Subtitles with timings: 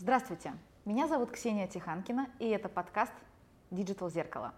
[0.00, 0.54] Здравствуйте,
[0.86, 3.12] меня зовут Ксения Тиханкина, и это подкаст
[3.70, 4.54] Digital Зеркало.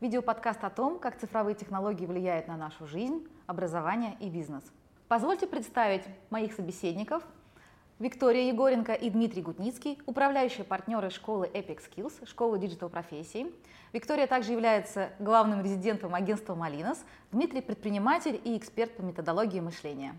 [0.00, 4.62] Видеоподкаст о том, как цифровые технологии влияют на нашу жизнь, образование и бизнес.
[5.06, 7.22] Позвольте представить моих собеседников.
[7.98, 13.54] Виктория Егоренко и Дмитрий Гутницкий, управляющие партнеры школы Epic Skills, школы digital профессий.
[13.92, 17.04] Виктория также является главным резидентом агентства Малинос.
[17.32, 20.16] Дмитрий– предприниматель и эксперт по методологии мышления.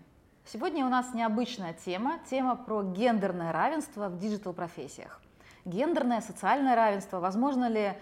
[0.50, 5.20] Сегодня у нас необычная тема, тема про гендерное равенство в digital-профессиях.
[5.66, 7.92] Гендерное, социальное равенство, возможно ли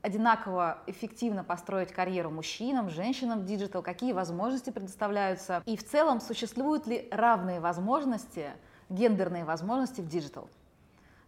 [0.00, 6.86] одинаково эффективно построить карьеру мужчинам, женщинам в digital, какие возможности предоставляются, и в целом существуют
[6.86, 8.52] ли равные возможности,
[8.88, 10.48] гендерные возможности в digital.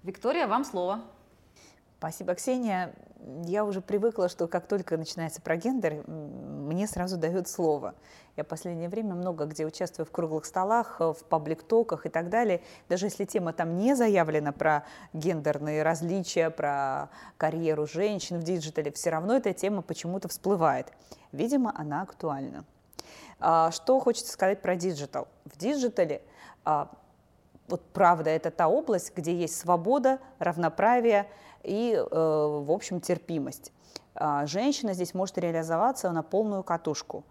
[0.03, 1.03] Виктория, вам слово.
[2.03, 2.93] Спасибо, Ксения.
[3.45, 7.95] Я уже привыкла, что как только начинается про гендер, мне сразу дают слово.
[8.37, 12.61] Я в последнее время много где участвую в круглых столах, в паблик-токах и так далее.
[12.89, 19.11] Даже если тема там не заявлена про гендерные различия, про карьеру женщин в диджитале, все
[19.11, 20.93] равно эта тема почему-то всплывает.
[21.31, 22.65] Видимо, она актуальна.
[23.39, 25.29] А, что хочется сказать про digital?
[25.45, 26.23] В диджитале
[26.65, 26.91] а,
[27.69, 31.29] вот правда, это та область, где есть свобода, равноправие
[31.65, 33.73] и, э, в общем, терпимость.
[34.15, 37.25] А женщина здесь может реализоваться на полную катушку.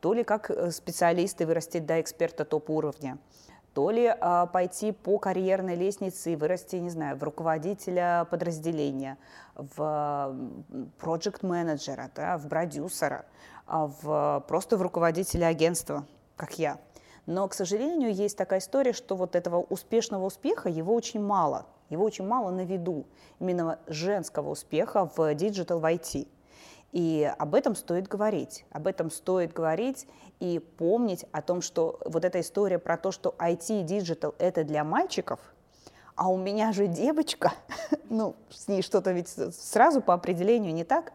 [0.00, 3.18] То ли как э, специалист и вырастить до эксперта топ-уровня,
[3.76, 9.18] то ли а, пойти по карьерной лестнице и вырасти, не знаю, в руководителя подразделения,
[9.54, 10.34] в
[10.98, 13.26] проект-менеджера, да, в продюсера,
[13.66, 16.78] а в, просто в руководителя агентства, как я.
[17.26, 21.66] Но, к сожалению, есть такая история, что вот этого успешного успеха, его очень мало.
[21.90, 23.06] Его очень мало на виду,
[23.38, 26.26] именно женского успеха в digital, в IT.
[26.92, 28.64] И об этом стоит говорить.
[28.70, 30.06] Об этом стоит говорить
[30.40, 34.64] и помнить о том, что вот эта история про то, что IT и digital– это
[34.64, 35.40] для мальчиков,
[36.14, 37.52] а у меня же девочка,
[38.08, 41.12] ну, с ней что-то ведь сразу по определению не так,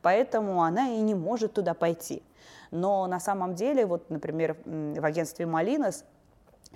[0.00, 2.22] поэтому она и не может туда пойти.
[2.70, 6.04] Но на самом деле, вот, например, в агентстве «Малинос»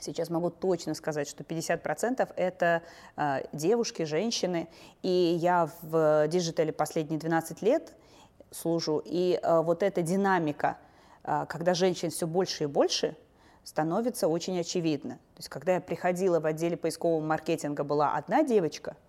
[0.01, 2.83] Сейчас могу точно сказать, что 50% это
[3.17, 4.69] э, девушки, женщины.
[5.03, 7.95] И я в диджитале последние 12 лет
[8.51, 9.03] служу.
[9.05, 10.79] И э, вот эта динамика,
[11.25, 13.17] э, когда женщин все больше и больше,
[13.65, 15.15] становится очень очевидна.
[15.35, 18.97] То есть когда я приходила в отделе поискового маркетинга, была одна девочка–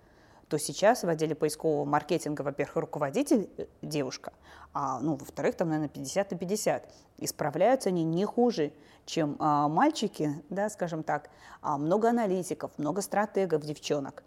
[0.50, 4.34] то сейчас в отделе поискового маркетинга, во-первых, руководитель э, девушка,
[4.74, 6.90] а, ну, во-вторых, там, наверное, 50 на 50.
[7.18, 8.74] И справляются они не хуже,
[9.06, 11.30] чем а, мальчики, да, скажем так.
[11.62, 14.24] А много аналитиков, много стратегов, девчонок.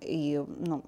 [0.00, 0.84] И, ну,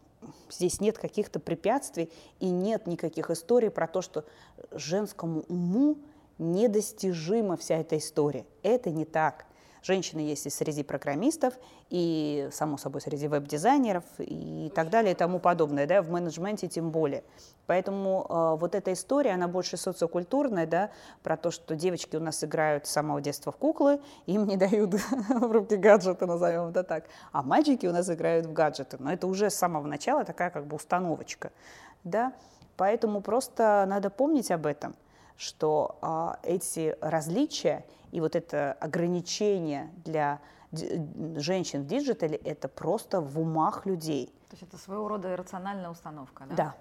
[0.51, 4.25] здесь нет каких-то препятствий и нет никаких историй про то, что
[4.71, 5.99] женскому уму
[6.39, 8.47] недостижима вся эта история.
[8.63, 9.47] Это не так.
[9.83, 11.55] Женщины есть и среди программистов,
[11.89, 16.91] и, само собой, среди веб-дизайнеров и так далее и тому подобное, да, в менеджменте тем
[16.91, 17.25] более.
[17.67, 20.91] Поэтому э, вот эта история, она больше социокультурная, да,
[21.23, 24.93] про то, что девочки у нас играют с самого детства в куклы, им не дают
[25.29, 28.97] в руки гаджеты, назовем это так, а мальчики у нас играют в гаджеты.
[28.99, 31.53] Но это уже с самого начала такая как бы установочка,
[32.05, 32.33] да.
[32.77, 34.95] Поэтому просто надо помнить об этом,
[35.37, 40.41] что э, эти различия– и вот это ограничение для
[40.73, 44.27] женщин в диджитале– это просто в умах людей.
[44.49, 46.55] То есть это своего рода иррациональная установка, да?
[46.55, 46.75] Да.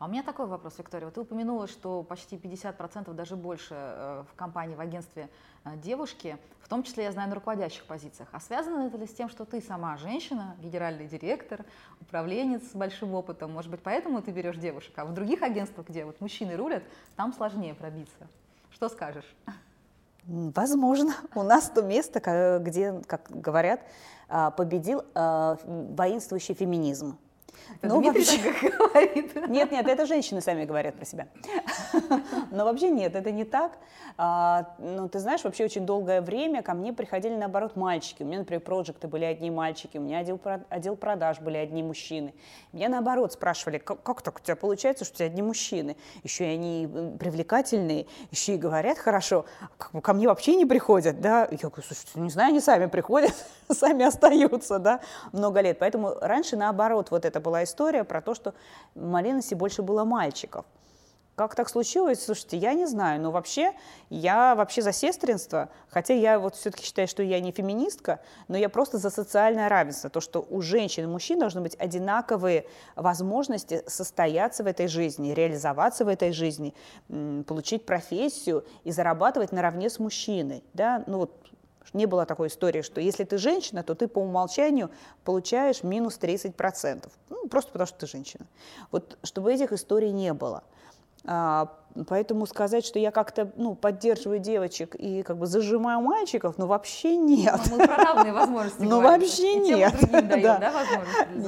[0.00, 1.04] А у меня такой вопрос, Виктория.
[1.04, 5.28] Вот ты упомянула, что почти 50%, даже больше э, в компании, в агентстве
[5.64, 8.30] э, девушки, в том числе, я знаю, на руководящих позициях.
[8.32, 11.66] А связано это ли с тем, что ты сама женщина, генеральный директор,
[12.00, 13.52] управленец с большим опытом?
[13.52, 14.94] Может быть, поэтому ты берешь девушек?
[14.96, 16.82] А в других агентствах, где вот мужчины рулят,
[17.16, 18.26] там сложнее пробиться.
[18.70, 19.36] Что скажешь?
[20.24, 21.14] Возможно.
[21.34, 23.80] У нас то место, где, как говорят,
[24.28, 27.18] а, победил а, воинствующий феминизм.
[27.82, 28.60] Это ну, Дмитрий вообще...
[28.60, 29.48] так говорит.
[29.48, 31.28] Нет, нет, это женщины сами говорят про себя.
[32.50, 33.72] Но вообще нет, это не так.
[34.16, 38.22] А, ну, ты знаешь, вообще очень долгое время ко мне приходили, наоборот, мальчики.
[38.22, 40.38] У меня, например, проекты были одни мальчики, у меня отдел,
[40.68, 42.34] отдел продаж были одни мужчины.
[42.72, 45.96] Меня, наоборот, спрашивали, как, как так у тебя получается, что у тебя одни мужчины?
[46.22, 46.86] Еще и они
[47.18, 49.46] привлекательные, еще и говорят хорошо.
[49.78, 51.48] Как ко мне вообще не приходят, да?
[51.50, 53.32] Я говорю, слушайте, не знаю, они сами приходят,
[53.70, 55.00] сами остаются, да,
[55.32, 55.78] много лет.
[55.78, 58.54] Поэтому раньше, наоборот, вот это была история про то, что
[58.94, 60.64] в Малиносе больше было мальчиков.
[61.40, 62.22] Как так случилось?
[62.22, 63.72] Слушайте, я не знаю, но вообще
[64.10, 68.68] я вообще за сестринство, хотя я вот все-таки считаю, что я не феминистка, но я
[68.68, 74.64] просто за социальное равенство, то, что у женщин и мужчин должны быть одинаковые возможности состояться
[74.64, 76.74] в этой жизни, реализоваться в этой жизни,
[77.08, 81.39] получить профессию и зарабатывать наравне с мужчиной, да, ну вот
[81.92, 84.90] Не было такой истории, что если ты женщина, то ты по умолчанию
[85.24, 87.08] получаешь минус 30%.
[87.30, 88.46] Ну, просто потому что ты женщина.
[88.90, 90.62] Вот чтобы этих историй не было.
[91.26, 91.68] А,
[92.08, 97.16] поэтому сказать, что я как-то ну, поддерживаю девочек и как бы зажимаю мальчиков, ну вообще
[97.16, 97.60] нет.
[97.70, 99.94] Ну, мы про равные возможности Ну вообще нет.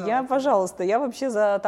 [0.07, 1.59] Я, пожалуйста, я вообще за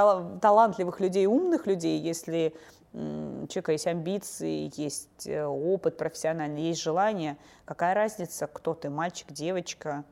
[0.40, 2.54] талантливых людей, умных людей, если
[2.94, 7.36] человека есть амбиции, есть э, опыт профессиональный, есть желание.
[7.64, 10.04] Какая разница, кто ты, мальчик, девочка?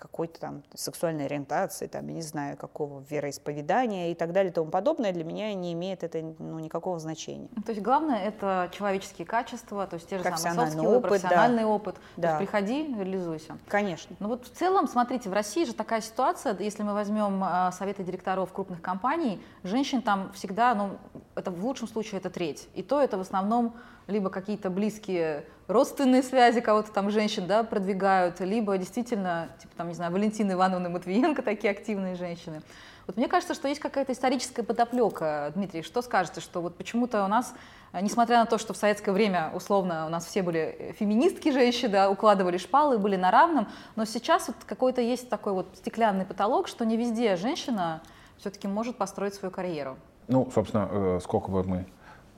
[0.00, 4.70] Какой-то там сексуальной ориентации, там, я не знаю, какого вероисповедания и так далее и тому
[4.70, 7.48] подобное, для меня не имеет это ну, никакого значения.
[7.64, 11.68] То есть главное это человеческие качества, то есть те же самые софт опыт, профессиональный да.
[11.68, 11.96] опыт.
[12.16, 12.22] Да.
[12.22, 13.58] То есть приходи, реализуйся.
[13.68, 14.16] Конечно.
[14.18, 18.02] Ну вот в целом, смотрите, в России же такая ситуация, если мы возьмем э, советы
[18.02, 20.96] директоров крупных компаний, женщин там всегда, ну,
[21.34, 22.68] это в лучшем случае это треть.
[22.74, 23.74] И то это в основном
[24.10, 29.94] либо какие-то близкие родственные связи кого-то там женщин да, продвигают, либо действительно, типа там, не
[29.94, 32.62] знаю, Валентина Ивановна Матвиенко, такие активные женщины.
[33.06, 35.50] Вот мне кажется, что есть какая-то историческая подоплека.
[35.54, 37.54] Дмитрий, что скажете, что вот почему-то у нас,
[37.92, 42.10] несмотря на то, что в советское время, условно, у нас все были феминистки женщины, да,
[42.10, 46.84] укладывали шпалы, были на равном, но сейчас вот какой-то есть такой вот стеклянный потолок, что
[46.84, 48.00] не везде женщина
[48.38, 49.96] все-таки может построить свою карьеру.
[50.28, 51.86] Ну, собственно, э, сколько бы мы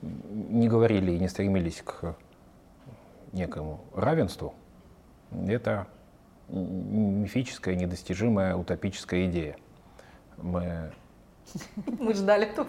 [0.03, 2.15] не говорили и не стремились к
[3.31, 4.53] некому равенству,
[5.47, 5.87] это
[6.49, 9.55] мифическая, недостижимая, утопическая идея.
[10.37, 10.91] Мы...
[11.99, 12.67] Мы ждали тут.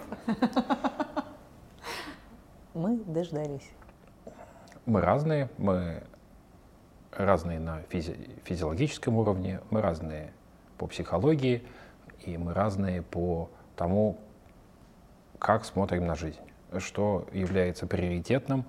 [2.73, 3.69] Мы дождались.
[4.85, 6.03] Мы разные, мы
[7.11, 10.33] разные на физи физиологическом уровне, мы разные
[10.77, 11.65] по психологии,
[12.25, 14.17] и мы разные по тому,
[15.39, 16.41] как смотрим на жизнь
[16.79, 18.65] что является приоритетным,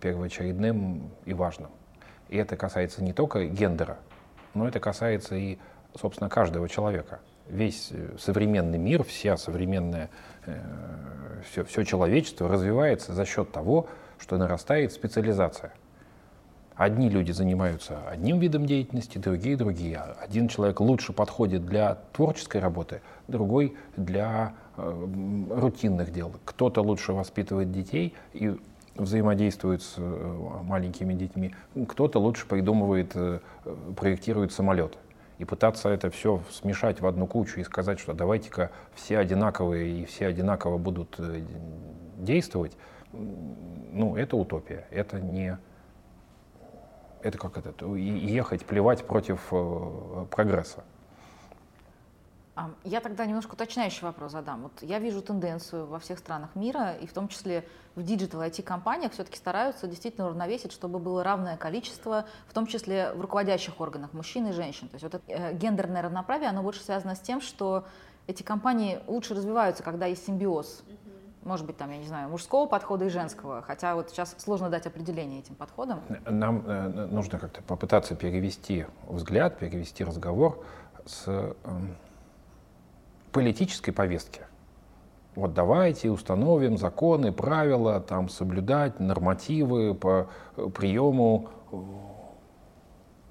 [0.00, 1.70] первоочередным и важным.
[2.28, 3.98] И это касается не только гендера,
[4.54, 5.58] но это касается и,
[5.98, 7.20] собственно, каждого человека.
[7.48, 10.10] Весь э, современный мир, вся современная,
[10.46, 10.60] э,
[11.50, 15.72] все, все человечество развивается за счет того, что нарастает специализация.
[16.76, 19.98] Одни люди занимаются одним видом деятельности, другие другие.
[19.98, 24.54] Один человек лучше подходит для творческой работы, другой для
[25.50, 26.32] рутинных дел.
[26.44, 28.56] Кто-то лучше воспитывает детей и
[28.94, 31.54] взаимодействует с э, маленькими детьми,
[31.88, 33.40] кто-то лучше придумывает, э,
[33.96, 34.98] проектирует самолет.
[35.38, 40.04] И пытаться это все смешать в одну кучу и сказать, что давайте-ка все одинаковые и
[40.04, 41.18] все одинаково будут
[42.18, 42.76] действовать,
[43.12, 44.86] ну, это утопия.
[44.90, 45.58] Это не...
[47.22, 47.86] Это как это?
[47.86, 49.52] Ехать, плевать против
[50.30, 50.84] прогресса.
[52.84, 54.62] Я тогда немножко уточняющий вопрос задам.
[54.62, 57.64] Вот я вижу тенденцию во всех странах мира, и в том числе
[57.94, 63.20] в digital IT-компаниях все-таки стараются действительно уравновесить, чтобы было равное количество, в том числе в
[63.20, 64.88] руководящих органах мужчин и женщин.
[64.88, 67.84] То есть вот это э, гендерное равноправие, оно больше связано с тем, что
[68.26, 70.82] эти компании лучше развиваются, когда есть симбиоз.
[71.42, 73.62] Может быть, там, я не знаю, мужского подхода и женского.
[73.62, 76.02] Хотя вот сейчас сложно дать определение этим подходам.
[76.28, 80.62] Нам э, нужно как-то попытаться перевести взгляд, перевести разговор
[81.06, 81.54] с э,
[83.32, 84.42] политической повестки.
[85.36, 90.28] Вот давайте установим законы, правила, там соблюдать нормативы по
[90.74, 91.76] приему э,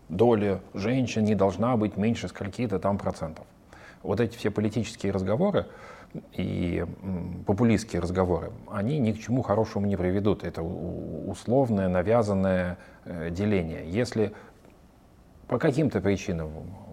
[0.07, 3.45] доли женщин не должна быть меньше скольки-то там процентов.
[4.01, 5.67] Вот эти все политические разговоры
[6.33, 6.85] и
[7.45, 10.43] популистские разговоры, они ни к чему хорошему не приведут.
[10.43, 13.83] Это условное, навязанное э, деление.
[13.89, 14.33] Если
[15.47, 16.49] по каким-то причинам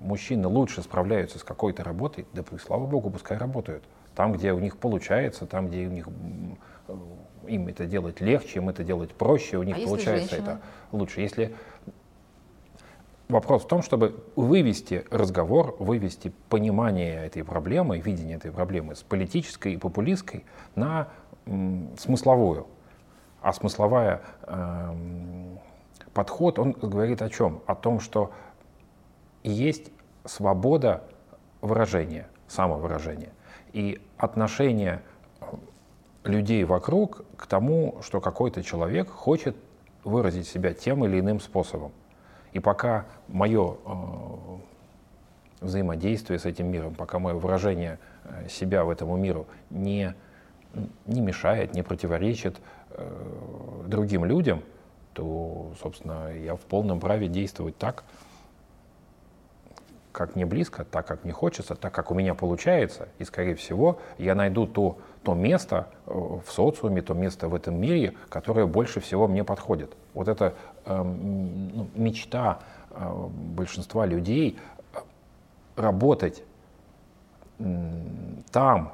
[0.06, 3.84] мужчины лучше справляются с какой-то работой, да слава богу, пускай работают.
[4.14, 6.08] Там, где у них получается, там, где у них
[7.46, 10.60] им это делать легче, им это делать проще, у них а получается это
[10.92, 11.20] лучше.
[11.20, 11.54] Если
[13.28, 19.74] вопрос в том, чтобы вывести разговор, вывести понимание этой проблемы, видение этой проблемы с политической
[19.74, 20.44] и популистской
[20.74, 21.08] на
[21.98, 22.66] смысловую.
[23.42, 24.94] А смысловая э,
[26.12, 27.62] подход, он говорит о чем?
[27.66, 28.32] О том, что
[29.44, 29.92] есть
[30.26, 31.04] свобода
[31.60, 33.32] выражения, самовыражения.
[33.72, 35.02] И отношение
[36.24, 39.56] людей вокруг к тому, что какой-то человек хочет
[40.04, 41.92] выразить себя тем или иным способом.
[42.52, 43.96] И пока мое э,
[45.60, 50.14] взаимодействие с этим миром, пока мое выражение э, себя в этому миру не,
[51.06, 54.62] не мешает, не противоречит э, другим людям,
[55.12, 58.04] то, собственно, я в полном праве действовать так,
[60.16, 63.98] как мне близко, так как мне хочется, так как у меня получается, и, скорее всего,
[64.18, 69.00] я найду ту, то место э, в социуме, то место в этом мире, которое больше
[69.00, 69.96] всего мне подходит.
[70.14, 70.54] Вот это
[70.84, 71.04] э,
[71.94, 74.58] мечта э, большинства людей
[74.94, 74.98] э,
[75.76, 76.42] работать
[78.52, 78.92] там,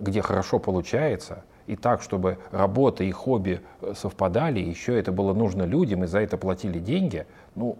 [0.00, 5.64] где хорошо получается, и так, чтобы работа и хобби э, совпадали, еще это было нужно
[5.64, 7.76] людям, и за это платили деньги, ну,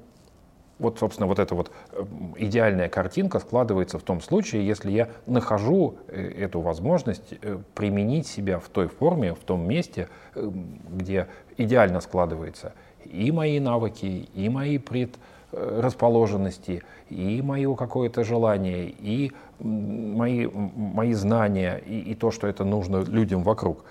[0.78, 5.96] вот, собственно, вот эта вот эм, идеальная картинка складывается в том случае, если я нахожу
[6.08, 12.74] э, эту возможность э, применить себя в той форме, в том месте, где идеально складывается
[13.04, 21.98] и мои навыки, и мои предрасположенности, и мое какое-то желание, и мои, мои знания, и,
[22.00, 23.84] и то, что это нужно людям вокруг.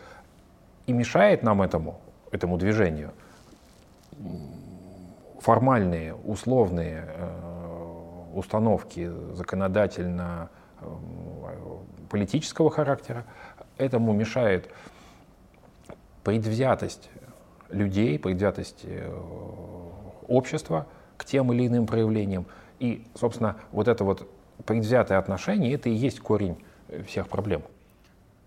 [0.86, 2.00] И мешает нам этому,
[2.32, 3.12] этому движению
[5.40, 10.50] формальные, условные э, установки законодательно
[10.82, 10.88] э,
[12.10, 13.26] политического характера.
[13.78, 14.70] Этому мешает
[16.24, 17.10] предвзятость
[17.70, 19.12] людей, предвзятость э,
[20.28, 22.46] общества к тем или иным проявлениям.
[22.80, 24.30] И, собственно, вот это вот
[24.66, 26.58] предвзятое отношение, это и есть корень
[27.06, 27.64] всех проблем.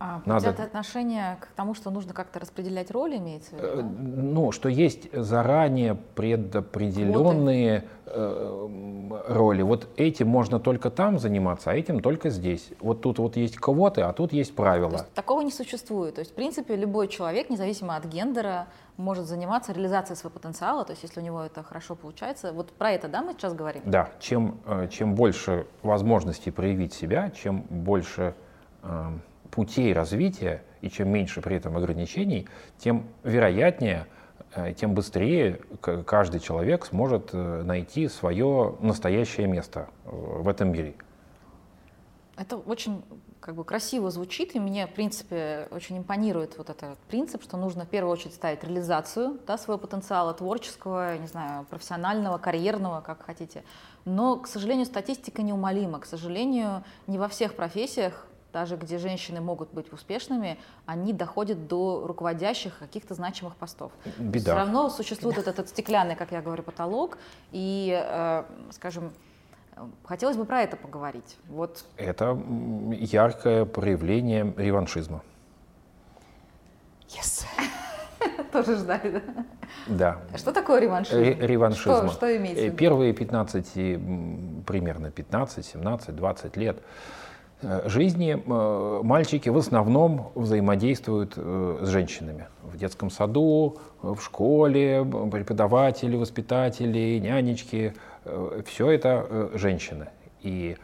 [0.02, 0.48] А Надо...
[0.48, 3.82] отношение к тому, что нужно как-то распределять роли, имеется в виду?
[3.82, 3.82] Да?
[3.82, 9.60] Ну, что есть заранее предопределенные э, роли.
[9.60, 12.70] Вот этим можно только там заниматься, а этим только здесь.
[12.80, 14.90] Вот тут вот есть квоты, а тут есть правила.
[14.90, 16.14] То есть, такого не существует.
[16.14, 20.92] То есть, в принципе, любой человек, независимо от гендера, может заниматься реализацией своего потенциала, то
[20.92, 22.54] есть если у него это хорошо получается.
[22.54, 23.82] Вот про это, да, мы сейчас говорим?
[23.84, 28.34] Да, чем, э, чем больше возможностей проявить себя, чем больше
[28.82, 29.10] э,
[29.50, 34.06] путей развития, и чем меньше при этом ограничений, тем вероятнее,
[34.54, 35.60] э, тем быстрее
[36.06, 40.94] каждый человек сможет э, найти свое настоящее место э, в этом мире.
[42.36, 43.02] Это очень
[43.40, 47.84] как бы красиво звучит, и мне, в принципе, очень импонирует вот этот принцип, что нужно
[47.84, 53.64] в первую очередь ставить реализацию да, своего потенциала творческого, не знаю, профессионального, карьерного, как хотите.
[54.04, 56.00] Но, к сожалению, статистика неумолима.
[56.00, 62.06] К сожалению, не во всех профессиях даже где женщины могут быть успешными, они доходят до
[62.06, 63.92] руководящих каких-то значимых постов.
[64.18, 64.40] Беда.
[64.40, 67.18] Все равно существует этот, этот стеклянный, как я говорю, потолок,
[67.52, 69.12] и, э, скажем,
[70.04, 71.36] хотелось бы про это поговорить.
[71.48, 71.84] Вот.
[71.96, 72.38] Это
[72.92, 75.22] яркое проявление реваншизма.
[77.08, 77.44] Yes.
[78.52, 79.44] Тоже ждали, да?
[79.86, 80.38] Да.
[80.38, 81.18] Что такое реваншизм?
[81.18, 81.80] Реваншизм.
[81.80, 82.76] Что, что имеется в виду?
[82.76, 83.66] Первые 15,
[84.66, 87.19] примерно 15, 17, 20 лет Э,
[87.86, 92.48] жизни э, мальчики в основном взаимодействуют э, с женщинами.
[92.62, 97.94] В детском саду, в школе, преподаватели, воспитатели, нянечки.
[98.66, 100.08] Все это женщины.
[100.42, 100.76] И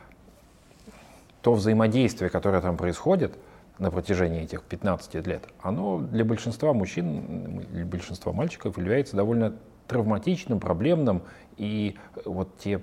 [1.43, 3.39] то взаимодействие, которое там происходит
[3.79, 9.55] на протяжении этих 15 лет, оно для большинства мужчин, для большинства мальчиков является довольно
[9.87, 11.23] травматичным, проблемным.
[11.57, 12.81] И вот те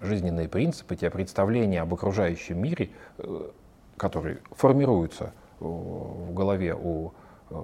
[0.00, 3.50] жизненные принципы, те представления об окружающем мире, э,
[3.96, 7.12] которые формируются в голове у
[7.50, 7.54] э,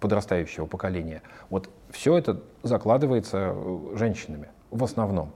[0.00, 5.32] подрастающего поколения, вот все это закладывается э, женщинами в основном.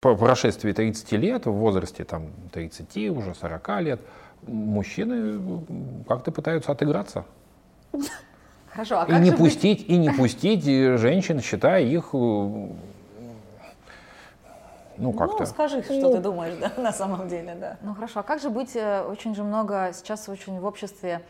[0.00, 4.00] По прошествии 30 лет, в возрасте там, 30, уже 40 лет,
[4.46, 5.40] мужчины
[6.06, 7.24] как-то пытаются отыграться.
[8.68, 9.88] Хорошо, а и не пустить, быть?
[9.88, 12.14] и не пустить женщин, считая их
[14.98, 15.40] ну, как-то.
[15.40, 17.76] Ну, скажи, что ну, ты думаешь, да, на самом деле, да.
[17.82, 18.20] Ну, хорошо.
[18.20, 21.22] А как же быть, э, очень же много, сейчас очень в обществе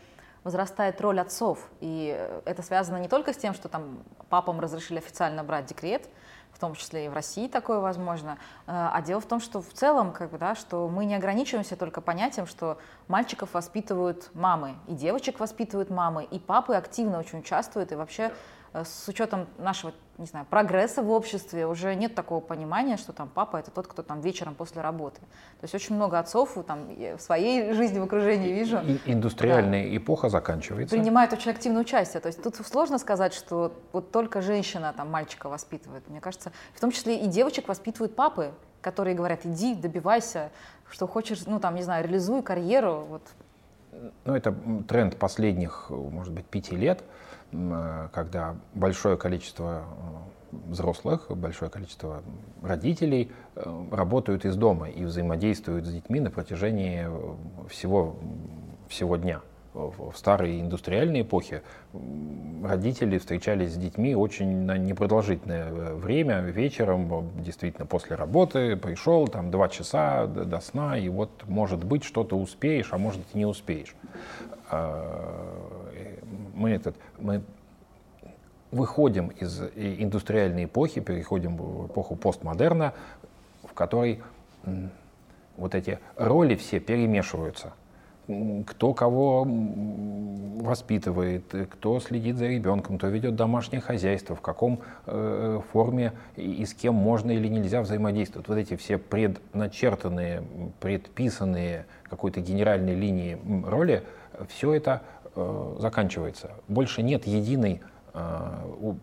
[0.43, 3.99] возрастает роль отцов, и э, это связано не только с тем, что там
[4.29, 6.09] папам разрешили официально брать декрет,
[6.51, 9.71] в том числе и в России такое возможно, э, а дело в том, что в
[9.73, 14.93] целом, как бы, да, что мы не ограничиваемся только понятием, что мальчиков воспитывают мамы, и
[14.93, 18.31] девочек воспитывают мамы, и папы активно очень участвуют, и вообще
[18.73, 23.57] с учетом нашего, не знаю, прогресса в обществе уже нет такого понимания, что там папа
[23.57, 25.19] это тот, кто там вечером после работы.
[25.19, 28.79] То есть очень много отцов там в своей жизни в окружении вижу.
[28.79, 30.95] И, индустриальная да, эпоха заканчивается.
[30.95, 32.21] Принимают очень активное участие.
[32.21, 36.07] То есть тут сложно сказать, что вот только женщина там мальчика воспитывает.
[36.07, 40.51] Мне кажется, в том числе и девочек воспитывают папы, которые говорят, иди, добивайся,
[40.89, 43.05] что хочешь, ну там, не знаю, реализуй карьеру.
[43.09, 43.21] Вот.
[44.25, 44.53] Ну, это
[44.87, 47.03] тренд последних, может быть, пяти лет.
[47.51, 49.83] Э, когда большое количество
[50.51, 52.21] э, взрослых, большое количество
[52.61, 57.07] родителей э, работают из дома и взаимодействуют с детьми на протяжении
[57.67, 58.15] всего,
[58.87, 59.41] всего дня.
[59.73, 61.61] В старой индустриальной эпохе
[62.63, 69.69] родители встречались с детьми очень на непродолжительное время, вечером, действительно после работы, пришел, там два
[69.69, 73.95] часа до сна, и вот может быть что-то успеешь, а может и не успеешь.
[76.59, 77.41] Мы, этот, мы
[78.71, 82.93] выходим из индустриальной эпохи, переходим в эпоху постмодерна,
[83.63, 84.21] в которой
[85.57, 87.73] вот эти роли все перемешиваются.
[88.67, 96.13] Кто кого воспитывает, кто следит за ребенком, кто ведет домашнее хозяйство, в каком э, форме
[96.35, 98.47] и с кем можно или нельзя взаимодействовать.
[98.47, 100.43] Вот эти все предначертанные,
[100.79, 104.03] предписанные какой-то генеральной линии роли,
[104.47, 105.01] все это
[105.39, 106.51] э, заканчивается.
[106.67, 107.81] Больше нет единой
[108.13, 108.93] э,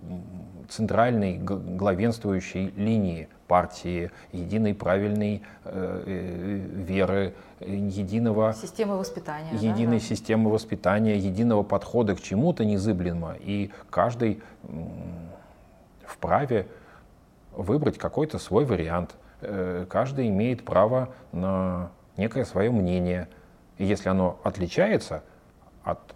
[0.69, 8.53] центральной главенствующей линии партии, единой правильной э, э, веры, единого...
[8.53, 9.51] Системы воспитания.
[9.53, 13.37] Единой да, системы воспитания, единого подхода к чему-то незыблемого.
[13.39, 14.43] И каждый
[16.05, 16.67] вправе
[17.53, 19.15] выбрать какой-то свой вариант.
[19.89, 23.29] Каждый имеет право на некое свое мнение.
[23.79, 25.23] И если оно отличается
[25.85, 26.16] от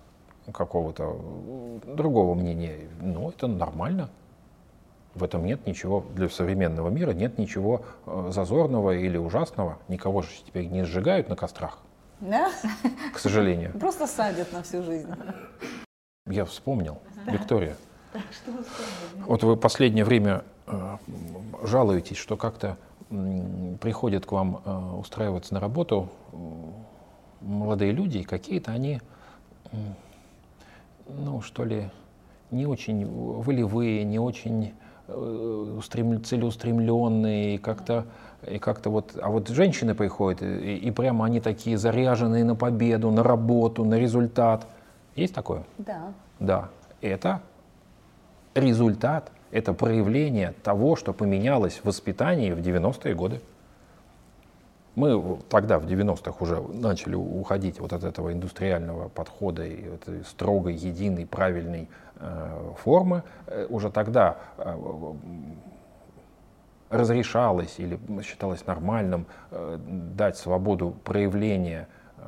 [0.52, 1.16] какого-то
[1.86, 4.10] другого мнения, ну, это нормально.
[5.14, 9.78] В этом нет ничего, для современного мира нет ничего э, зазорного или ужасного.
[9.88, 11.78] Никого же теперь не сжигают на кострах.
[12.20, 12.50] Да?
[13.12, 13.72] К сожалению.
[13.78, 15.08] Просто садят на всю жизнь.
[16.26, 16.98] Я вспомнил.
[17.26, 17.76] Виктория.
[19.26, 20.96] Вот вы последнее время э,
[21.62, 22.76] жалуетесь, что как-то
[23.08, 26.08] приходят к вам э, устраиваться на работу
[27.40, 29.00] молодые люди, и какие-то они,
[31.18, 31.90] ну, что ли,
[32.50, 34.72] не очень волевые, не очень
[35.12, 35.80] Э,
[36.22, 38.06] целеустремленные, и как-то
[38.46, 43.10] и как-то вот, а вот женщины приходят, и, и прямо они такие заряженные на победу,
[43.10, 44.66] на работу, на результат.
[45.16, 45.64] Есть такое?
[45.78, 46.12] Да.
[46.38, 46.68] Да.
[47.02, 47.42] Это
[48.54, 53.40] результат, это проявление того, что поменялось в воспитании в 90-е годы.
[55.00, 60.74] Мы тогда, в 90-х, уже начали уходить вот от этого индустриального подхода и этой строгой,
[60.74, 63.22] единой, правильной э, формы.
[63.46, 64.76] Э, уже тогда э,
[66.90, 72.22] разрешалось или считалось нормальным э, дать свободу проявления э,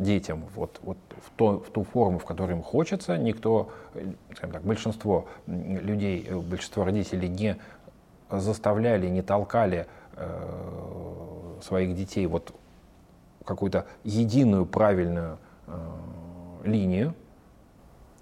[0.00, 3.16] детям вот, вот в, то, в ту форму, в которой им хочется.
[3.18, 7.56] Никто, э, скажем так, большинство людей, э, большинство родителей не
[8.30, 12.52] заставляли, не толкали Э, своих детей вот
[13.44, 15.72] какую-то единую правильную э,
[16.64, 17.14] линию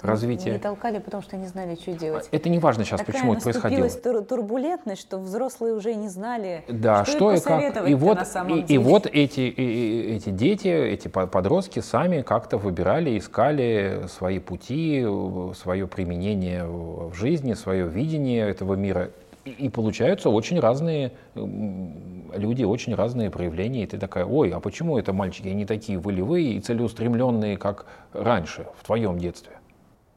[0.02, 0.52] развития.
[0.52, 2.28] Не толкали, потому что не знали, что делать.
[2.30, 3.88] Это не важно сейчас, Такая почему это происходило.
[3.88, 7.88] Тур турбулентность, что взрослые уже не знали, да, что, что и как.
[7.88, 14.04] И вот, и, и вот эти, и, эти дети, эти подростки сами как-то выбирали, искали
[14.08, 15.06] свои пути,
[15.54, 19.10] свое применение в жизни, свое видение этого мира.
[19.58, 23.84] И получаются очень разные люди, очень разные проявления.
[23.84, 28.66] И ты такая, ой, а почему это мальчики, они такие волевые и целеустремленные, как раньше,
[28.78, 29.52] в твоем детстве?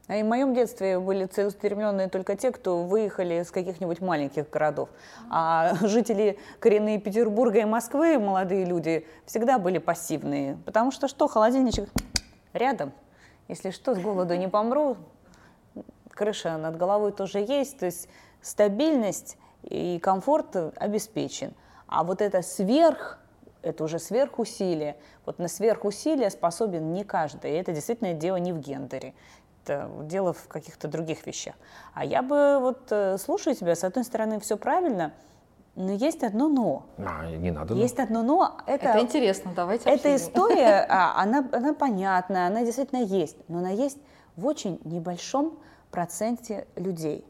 [0.06, 4.90] А и в моем детстве были целеустремленные только те, кто выехали из каких-нибудь маленьких городов.
[5.30, 10.58] А жители коренные Петербурга и Москвы, молодые люди, всегда были пассивные.
[10.66, 11.88] Потому что что, холодильничек
[12.52, 12.92] рядом.
[13.48, 14.98] Если что, с голоду не помру,
[16.10, 17.78] крыша над головой тоже есть.
[17.78, 18.08] То есть
[18.44, 21.54] стабильность и комфорт обеспечен.
[21.86, 23.18] А вот это сверх,
[23.62, 24.96] это уже сверхусилие.
[25.24, 27.52] Вот на сверхусилие способен не каждый.
[27.52, 29.14] И это действительно дело не в гендере.
[29.64, 31.54] Это дело в каких-то других вещах.
[31.94, 35.14] А я бы вот э, слушаю тебя, с одной стороны, все правильно,
[35.74, 36.84] но есть одно но.
[36.98, 37.72] А, не надо.
[37.72, 38.58] Есть одно но.
[38.66, 40.16] Это, это интересно, давайте Эта обсудим.
[40.16, 43.98] история, а, она, она понятна, она действительно есть, но она есть
[44.36, 45.58] в очень небольшом
[45.90, 47.24] проценте людей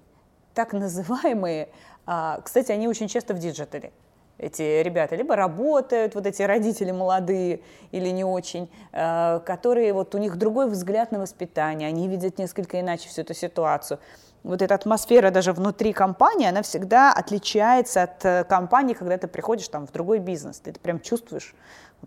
[0.54, 1.68] так называемые,
[2.06, 3.92] а, кстати, они очень часто в диджитале,
[4.38, 7.60] эти ребята, либо работают, вот эти родители молодые
[7.92, 12.80] или не очень, а, которые вот у них другой взгляд на воспитание, они видят несколько
[12.80, 13.98] иначе всю эту ситуацию.
[14.42, 19.68] Вот эта атмосфера даже внутри компании, она всегда отличается от э, компании, когда ты приходишь
[19.68, 20.60] там в другой бизнес.
[20.60, 21.54] Ты это прям чувствуешь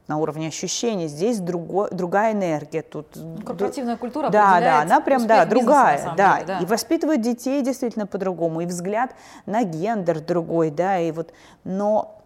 [0.07, 1.07] на уровне ощущений.
[1.07, 2.81] Здесь другой, другая энергия.
[2.81, 5.97] Тут, ну, корпоративная культура Да, да, она прям, да, другая.
[5.97, 6.36] Бизнеса, да.
[6.36, 6.60] Деле, да.
[6.60, 8.62] И воспитывают детей действительно по-другому.
[8.62, 11.33] И взгляд на гендер другой, да, и вот,
[11.63, 12.21] но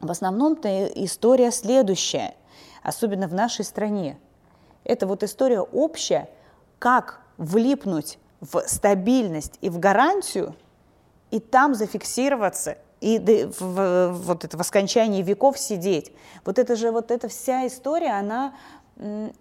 [0.00, 2.34] в основном-то история следующая,
[2.82, 4.18] особенно в нашей стране.
[4.84, 6.28] Это вот история общая,
[6.78, 10.54] как влипнуть в стабильность и в гарантию,
[11.30, 16.12] и там зафиксироваться– и в, в, вот это в скончании веков сидеть.
[16.44, 18.54] Вот это же, вот эта вся история, она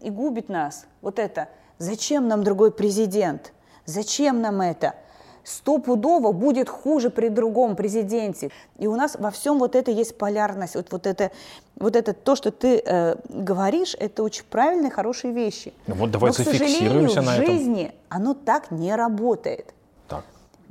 [0.02, 0.86] и губит нас.
[1.02, 1.48] Вот это.
[1.78, 3.54] Зачем нам другой президент?
[3.86, 4.96] Зачем нам это?
[5.44, 8.52] стопудово будет хуже при другом президенте.
[8.78, 10.76] И у нас во всем вот это есть полярность.
[10.76, 11.32] Вот, вот, это,
[11.78, 15.74] вот это то, что ты э, говоришь, это очень правильные, хорошие вещи.
[15.88, 17.46] Ну вот давай Но, к сожалению, в на этом.
[17.46, 19.74] жизни оно так не работает.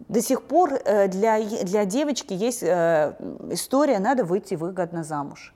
[0.09, 3.15] До сих пор э, для, для девочки есть э,
[3.51, 5.55] история, надо выйти выгодно замуж.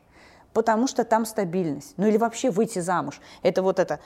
[0.53, 1.95] Потому что там стабильность.
[1.97, 3.21] Ну или вообще выйти замуж.
[3.43, 3.99] Это вот это.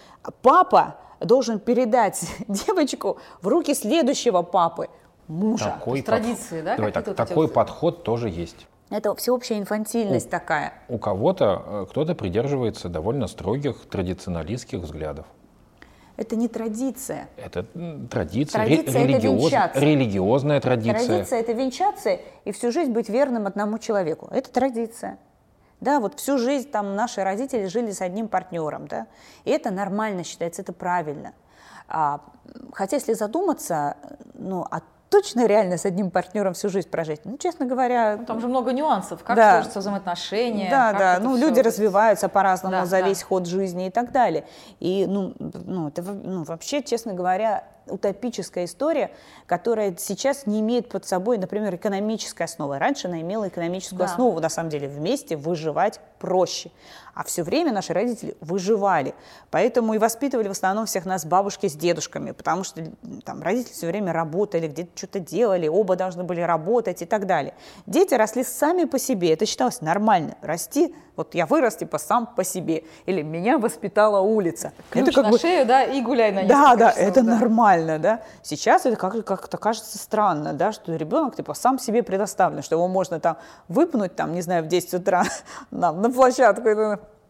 [0.42, 4.88] Папа должен передать девочку в руки следующего папы,
[5.26, 5.76] мужа.
[5.78, 8.66] Такой традиции, да, Давай так, такой подход тоже есть.
[8.90, 10.72] Это всеобщая инфантильность такая.
[10.88, 15.26] У кого-то, э, кто-то придерживается довольно строгих традиционалистских взглядов.
[16.18, 17.28] Это не традиция.
[17.36, 17.62] Это
[18.10, 19.80] традиция, ре- Традиция это религиоз- венчаться.
[19.80, 21.06] религиозная традиция.
[21.06, 24.28] Традиция– это венчаться и всю жизнь быть верным одному человеку.
[24.32, 25.16] Это традиция.
[25.80, 29.06] Да, вот всю жизнь там наши родители жили с одним партнером, да,
[29.44, 31.34] и это нормально считается, это правильно.
[31.86, 32.20] А,
[32.72, 33.96] хотя, если задуматься,
[34.34, 37.20] ну, а точно реально с одним партнером всю жизнь прожить?
[37.24, 39.52] Ну, честно говоря, Ну, Там же много нюансов, как Да.
[39.56, 40.70] сложатся взаимоотношения.
[40.70, 43.08] да, да, ну люди развиваются по-разному Да, за да.
[43.08, 44.44] весь ход жизни и так далее.
[44.80, 49.10] И ну, ну, это ну, вообще, честно говоря, утопическая история,
[49.46, 52.78] которая сейчас не имеет под собой, например, экономической основы.
[52.78, 54.04] Раньше она имела экономическую Да.
[54.04, 56.70] основу, на самом деле, вместе выживать проще.
[57.18, 59.12] А все время наши родители выживали.
[59.50, 62.80] Поэтому и воспитывали в основном всех нас бабушки с дедушками, потому что
[63.24, 67.54] там родители все время работали, где-то что-то делали, оба должны были работать и так далее.
[67.86, 70.36] Дети росли сами по себе, это считалось нормально.
[70.42, 74.72] Расти, вот я вырос типа сам по себе, или меня воспитала улица.
[74.90, 77.38] Ключ это на шею, да, и гуляй на да, да, часов, это да.
[77.40, 78.22] нормально, да.
[78.44, 82.86] Сейчас это как- как-то кажется странно, да, что ребенок типа сам себе предоставлен, что его
[82.86, 85.24] можно там выпнуть, там, не знаю, в 10 утра
[85.72, 86.68] нам, на площадку,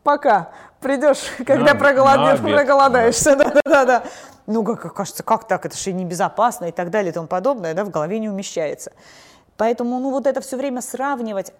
[0.08, 0.48] пока
[0.80, 4.02] придешь, когда На- проголодаешь, на проголодаешься, да, да, да, да.
[4.46, 7.74] Ну, как кажется, как так, это же и небезопасно и так далее и тому подобное,
[7.74, 8.92] да, в голове не умещается.
[9.58, 11.52] Поэтому, ну, вот это все время сравнивать,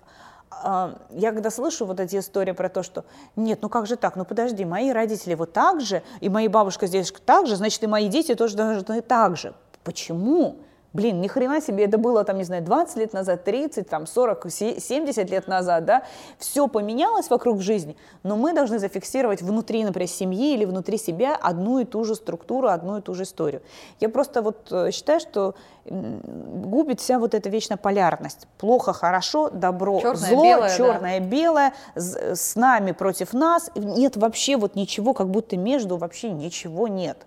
[0.51, 3.05] а, я когда слышу вот эти истории про то, что
[3.37, 6.89] нет, ну как же так, ну подожди, мои родители вот так же, и мои бабушка
[6.89, 9.53] дедушкой так же, значит, и мои дети тоже должны так же.
[9.85, 10.57] Почему?
[10.95, 14.51] Блин, ни хрена себе, это было там, не знаю, 20 лет назад, 30, там 40,
[14.51, 16.03] се- 70 лет назад, да,
[16.39, 21.79] все поменялось вокруг жизни, но мы должны зафиксировать внутри, например, семьи или внутри себя одну
[21.81, 23.61] и ту же структуру, одну и ту же историю.
[24.01, 28.47] Я просто вот э, считаю, что губит вся вот эта вечная полярность.
[28.59, 30.77] Плохо, хорошо, добро, Чёрное, зло, белое, да.
[30.77, 33.71] черное, белое, з- с нами против нас.
[33.75, 37.19] Нет вообще вот ничего, как будто между вообще ничего нет.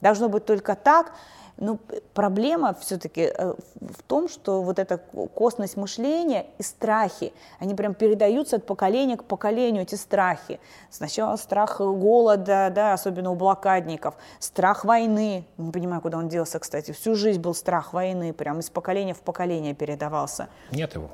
[0.00, 1.12] Должно быть только так.
[1.58, 3.32] Но п- проблема все-таки
[3.80, 9.16] в том, что вот эта ко- косность мышления и страхи, они прям передаются от поколения
[9.16, 10.60] к поколению, эти страхи.
[10.90, 16.92] Сначала страх голода, да, особенно у блокадников, страх войны, не понимаю, куда он делся, кстати,
[16.92, 20.48] всю жизнь был страх войны, прям из поколения в поколение передавался.
[20.72, 21.08] Нет его.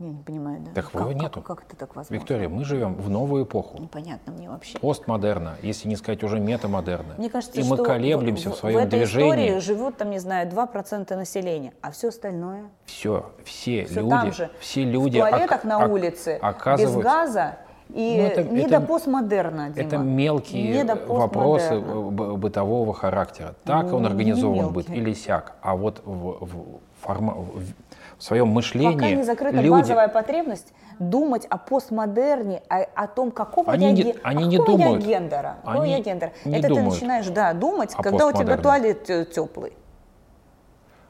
[0.00, 0.70] Я не понимаю, да?
[0.72, 1.42] Так как, его как- нету.
[1.42, 2.14] Как, это так возможно?
[2.14, 3.76] Виктория, мы живем в новую эпоху.
[3.78, 4.78] Непонятно мне вообще.
[4.78, 7.16] Постмодерна, если не сказать уже метамодерна.
[7.18, 9.28] Мне кажется, И мы что колеблемся в, своем в этой движении.
[9.48, 14.32] истории живут там, не знаю, 2% населения, а все остальное Все, все все люди, там
[14.32, 14.50] же.
[14.58, 17.56] все люди в туалетах на улице, без оказываются- газа
[17.90, 19.86] и Ну, это- не это- до постмодерна, Дима.
[19.86, 23.54] Это мелкие Не вопросы бытового характера.
[23.64, 25.56] Так Ну, он не организован быть или сяк.
[25.60, 27.74] А вот в, в форма- в-
[28.20, 33.30] в своем мышлении Пока не закрыта люди, базовая потребность думать о постмодерне, о, о том,
[33.30, 35.02] какого Они я, не- они а не думают.
[35.02, 35.56] я гендера.
[35.64, 36.32] какого Они я гендера.
[36.44, 39.72] не Это думают ты начинаешь, да, думать, когда у тебя туалет теплый.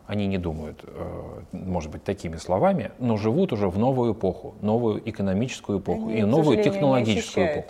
[0.06, 5.08] они не думают, э, может быть, такими словами, но живут уже в новую эпоху, новую
[5.08, 7.66] экономическую эпоху Они, и новую технологическую эпоху.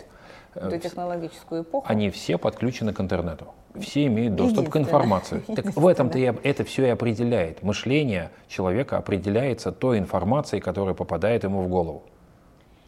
[0.53, 1.85] Эту технологическую эпоху.
[1.89, 3.47] Они все подключены к интернету.
[3.79, 5.43] Все имеют доступ к информации.
[5.55, 7.63] Так в этом-то и, это все и определяет.
[7.63, 12.03] Мышление человека определяется той информацией, которая попадает ему в голову.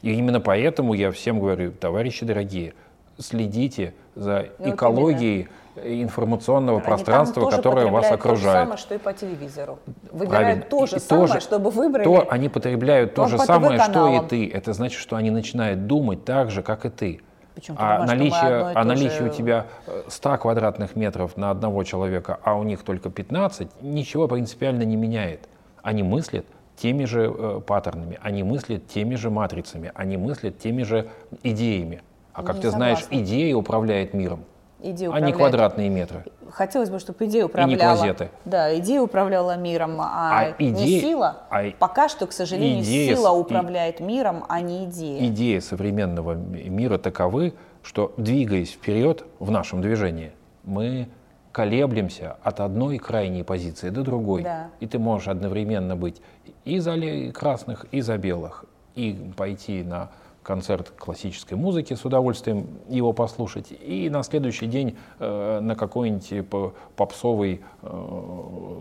[0.01, 2.73] И именно поэтому я всем говорю, товарищи дорогие,
[3.17, 5.47] следите за Ну, вот экологией
[5.83, 8.59] информационного Они пространства, которое вас потребляют То же окружает.
[8.63, 9.79] самое, что и по телевизору.
[10.11, 10.63] Выбирают Правильно.
[10.69, 12.03] то же И самое, тоже- чтобы выбрали.
[12.03, 14.49] То они потребляют то же самое, что и ты.
[14.49, 17.21] Это значит, что они начинают думать так же, как и ты.
[17.55, 21.83] Причем ты а наличие, а наличие же- у тебя э, 100 квадратных метров на одного
[21.83, 25.47] человека, а у них только 15, ничего принципиально не меняет.
[25.81, 31.07] Они мыслят теми же э, паттернами, они мыслят теми же матрицами, они мыслят теми же
[31.43, 32.01] идеями.
[32.33, 33.23] А как Не ты знаешь, согласна.
[33.23, 34.43] идея управляет миром,
[34.83, 35.35] Идея а не управляет.
[35.37, 36.25] квадратные метры.
[36.51, 37.95] Хотелось бы, чтобы идея управляла.
[37.95, 38.29] клозеты.
[38.45, 41.37] Да, идея управляла миром, а, А не идея- сила.
[41.49, 45.25] а Пока что, к сожалению, идея сила с- и- управляет миром, а не идея.
[45.27, 51.07] идеи современного ми- мира таковы, что двигаясь вперед в нашем движении, мы
[51.53, 54.43] колеблемся от одной крайней позиции до другой.
[54.43, 54.67] Да.
[54.81, 56.21] И ты можешь одновременно быть
[56.65, 56.95] и за
[57.33, 58.65] красных, и за белых.
[58.95, 60.11] И пойти на
[60.43, 66.47] концерт классической музыки, с удовольствием его послушать, и на следующий день э, на какой-нибудь
[66.95, 68.79] попсовый э,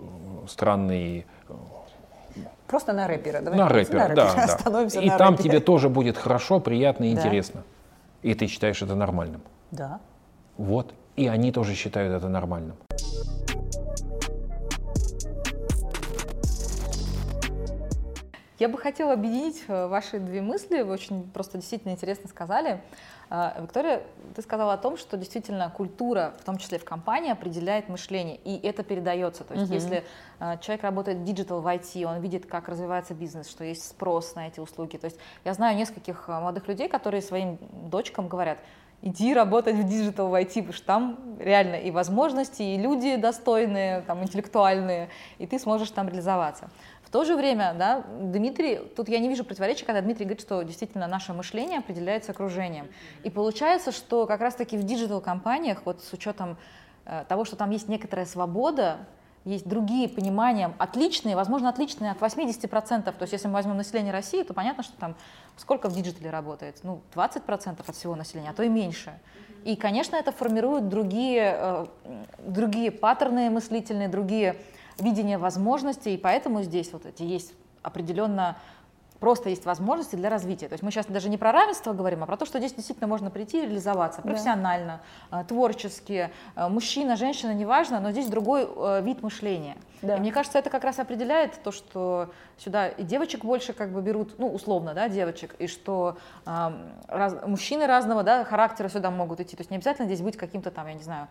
[0.48, 1.53] странный э,
[2.66, 3.42] Просто на рэпера.
[3.42, 4.59] Давай на рэпера, на да.
[4.64, 5.01] да.
[5.01, 5.51] и на там рэпере.
[5.51, 7.20] тебе тоже будет хорошо, приятно и да.
[7.20, 7.62] интересно.
[8.22, 9.42] И ты считаешь это нормальным.
[9.70, 10.01] Да.
[10.57, 10.94] Вот.
[11.16, 12.77] И они тоже считают это нормальным.
[18.62, 20.83] Я бы хотела объединить э, ваши две мысли.
[20.83, 22.81] Вы очень просто действительно интересно сказали.
[23.29, 24.05] А, Виктория,
[24.37, 28.57] ты сказала о том, что действительно культура, в том числе в компании, определяет мышление, и
[28.64, 29.42] это передается.
[29.42, 29.75] То есть угу.
[29.75, 30.05] если
[30.38, 34.37] а, человек работает в digital в IT, он видит, как развивается бизнес, что есть спрос
[34.37, 34.96] на эти услуги.
[34.96, 38.59] То есть я знаю нескольких молодых людей, которые своим дочкам говорят,
[39.03, 44.03] иди работать в digital в IT, потому что там реально и возможности, и люди достойные,
[44.03, 46.70] там, интеллектуальные, и ты сможешь там реализоваться
[47.12, 51.07] то же время, да, Дмитрий, тут я не вижу противоречия, когда Дмитрий говорит, что действительно
[51.07, 52.88] наше мышление определяется окружением.
[53.22, 56.57] И получается, что как раз-таки в digital-компаниях, вот с учетом
[57.05, 59.07] э, того, что там есть некоторая свобода,
[59.44, 63.03] есть другие понимания, отличные, возможно, отличные от 80%.
[63.03, 65.14] То есть если мы возьмем население России, то понятно, что там
[65.57, 66.81] сколько в диджитале работает?
[66.83, 69.12] Ну, 20% от всего населения, а то и меньше.
[69.64, 71.87] И, конечно, это формирует другие, э,
[72.38, 74.57] другие паттерны мыслительные, другие
[74.98, 77.52] видение возможностей, и поэтому здесь вот эти есть
[77.83, 78.57] определенно
[79.22, 80.66] просто есть возможности для развития.
[80.66, 83.07] То есть мы сейчас даже не про равенство говорим, а про то, что здесь действительно
[83.07, 85.00] можно прийти и реализоваться профессионально,
[85.31, 85.44] да.
[85.44, 89.76] творчески, э, мужчина, женщина, неважно, но здесь другой э, вид мышления.
[90.02, 90.16] Да.
[90.16, 94.02] И мне кажется, это как раз определяет то, что сюда и девочек больше как бы
[94.02, 96.70] берут, ну, условно, да, девочек, и что э,
[97.07, 99.57] раз, мужчины разного, да, характера сюда могут идти.
[99.57, 101.28] То есть не обязательно здесь быть каким-то там, я не знаю,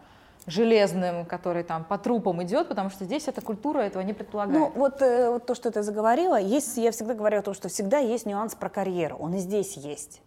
[0.48, 4.60] железным, который там по трупам идет, потому что здесь эта культура этого не предполагает.
[4.60, 7.70] Ну, вот, э, вот то, что ты заговорила, есть, я всегда говорю о том, что
[7.70, 10.22] всегда есть нюанс про карьеру, он и здесь есть.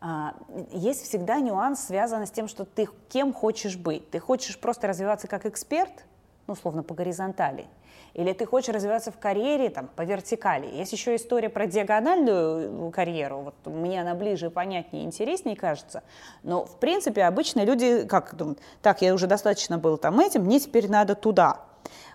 [0.00, 0.34] А,
[0.70, 4.10] есть всегда нюанс, связанный с тем, что ты кем хочешь быть.
[4.10, 6.04] Ты хочешь просто развиваться как эксперт,
[6.48, 7.66] ну, условно, по горизонтали,
[8.14, 10.66] или ты хочешь развиваться в карьере там, по вертикали.
[10.66, 16.02] Есть еще история про диагональную карьеру, вот мне она ближе, понятнее, интереснее кажется,
[16.42, 20.58] но в принципе обычно люди как думают, так, я уже достаточно был там этим, мне
[20.58, 21.60] теперь надо туда.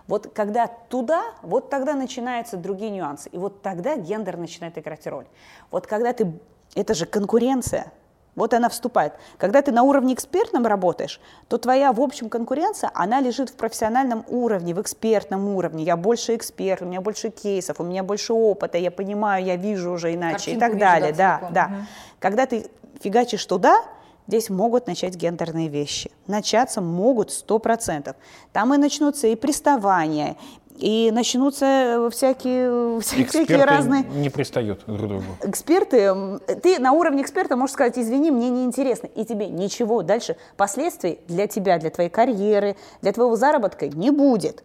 [0.06, 5.26] Вот когда туда, вот тогда начинаются другие нюансы, и вот тогда гендер начинает играть роль.
[5.70, 6.30] Вот когда ты,
[6.74, 7.92] это же конкуренция,
[8.36, 9.14] вот она вступает.
[9.38, 14.24] Когда ты на уровне экспертном работаешь, то твоя, в общем, конкуренция, она лежит в профессиональном
[14.28, 15.84] уровне, в экспертном уровне.
[15.84, 19.92] Я больше эксперт, у меня больше кейсов, у меня больше опыта, я понимаю, я вижу
[19.92, 21.12] уже иначе Картинку и так далее.
[21.12, 21.64] Да, да, да.
[21.66, 21.86] Угу.
[22.18, 22.66] Когда ты
[23.00, 23.82] фигачишь туда,
[24.26, 26.10] здесь могут начать гендерные вещи.
[26.26, 28.16] Начаться могут сто процентов.
[28.52, 30.36] Там и начнутся и приставания,
[30.78, 34.02] и начнутся э, всякие, Эксперты всякие разные...
[34.04, 35.24] не пристают друг к другу.
[35.42, 41.20] Эксперты, ты на уровне эксперта можешь сказать, извини, мне неинтересно, и тебе ничего дальше, последствий
[41.28, 44.64] для тебя, для твоей карьеры, для твоего заработка не будет.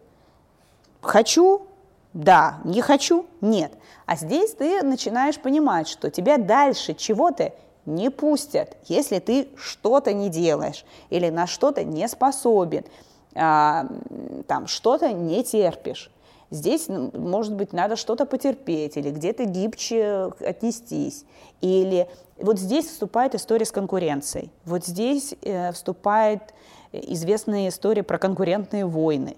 [1.00, 1.62] Хочу,
[2.12, 3.72] да, не хочу, нет.
[4.06, 7.52] А здесь ты начинаешь понимать, что тебя дальше чего-то
[7.86, 12.84] не пустят, если ты что-то не делаешь или на что-то не способен
[13.32, 16.10] там что-то не терпишь.
[16.50, 21.24] Здесь, может быть, надо что-то потерпеть или где-то гибче отнестись.
[21.60, 24.50] Или вот здесь вступает история с конкуренцией.
[24.64, 26.42] Вот здесь э, вступает
[26.92, 29.36] известная история про конкурентные войны.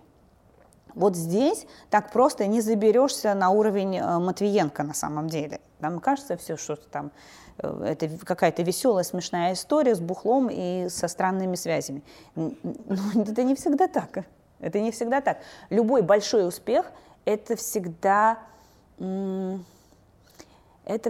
[0.95, 5.61] Вот здесь так просто не заберешься на уровень э, Матвиенко на самом деле.
[5.81, 7.11] Нам кажется все, что там
[7.63, 12.03] это какая-то веселая, смешная история с бухлом и со странными связями.
[12.35, 12.75] Но ну,
[13.23, 14.25] это не всегда так.
[14.61, 15.39] Это не всегда так.
[15.71, 16.93] Любой большой успех–
[17.25, 18.39] это всегда,
[18.99, 19.61] это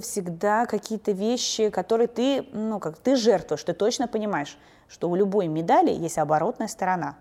[0.01, 5.49] всегда какие-то вещи, которые ты, ну, как ты жертвуешь, ты точно понимаешь, что у любой
[5.49, 7.17] медали есть оборотная сторона.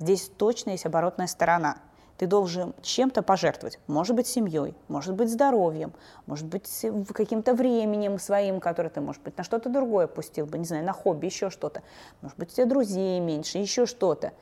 [0.00, 1.78] Здесь точно есть оборотная сторона–
[2.18, 3.78] ты должен чем-то пожертвовать.
[3.86, 5.92] Может быть, семьей, может быть, здоровьем,
[6.26, 6.68] может быть,
[7.14, 10.92] каким-то временем своим, которое ты, может быть, на что-то другое пустил бы, не знаю, на
[10.92, 11.82] хобби, еще что-то.
[12.20, 14.32] Может быть, у тебя друзей меньше, еще что-то.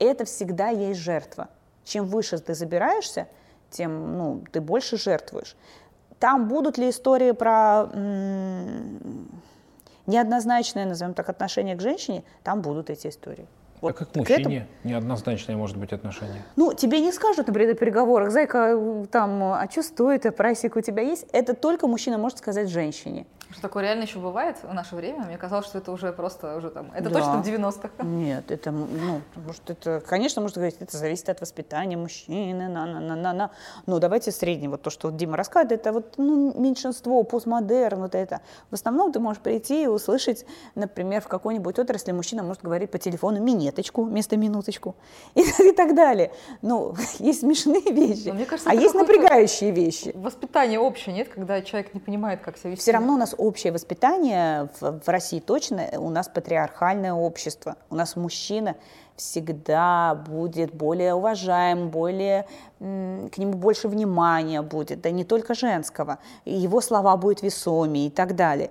[0.00, 1.48] Это всегда есть жертва.
[1.84, 3.28] Чем выше ты забираешься,
[3.70, 5.56] тем ну, ты больше жертвуешь.
[6.18, 7.86] Там будут ли истории про
[10.06, 13.46] неоднозначное, назовем так, отношение к женщине, там будут эти истории.
[13.80, 14.66] Вот а как мужчине этому...
[14.84, 16.42] неоднозначное может быть отношение?
[16.56, 20.80] Ну, тебе не скажут, например, на переговорах, зайка, там, а что стоит, а прайсик у
[20.80, 21.26] тебя есть?
[21.32, 23.26] Это только мужчина может сказать женщине.
[23.52, 25.24] Что такое реально еще бывает в наше время?
[25.24, 26.90] Мне казалось, что это уже просто уже там.
[26.94, 27.18] Это Да.
[27.18, 28.04] точно в 90-х.
[28.04, 33.00] Нет, это, ну, может, это, конечно, можно говорить, это зависит от воспитания мужчины, на на
[33.00, 33.50] на на на
[33.86, 38.14] Но давайте средний, вот то, что вот Дима рассказывает, это вот ну, меньшинство, постмодерн, вот
[38.14, 38.40] это.
[38.70, 42.98] В основном ты можешь прийти и услышать, например, в какой-нибудь отрасли мужчина может говорить по
[42.98, 44.94] телефону минеточку вместо минуточку
[45.34, 46.30] и, и так далее.
[46.62, 50.12] Ну, есть смешные вещи, Но мне кажется, а есть напрягающие вещи.
[50.14, 52.82] Воспитание общее, нет, когда человек не понимает, как себя вести.
[52.82, 57.76] Все равно у нас общее воспитание в, в России точно, у нас патриархальное общество.
[57.88, 58.76] У нас мужчина
[59.16, 62.46] всегда будет более уважаем, более,
[62.78, 66.18] к нему больше внимания будет, да не только женского.
[66.44, 68.70] И его слова будут весомее и так далее.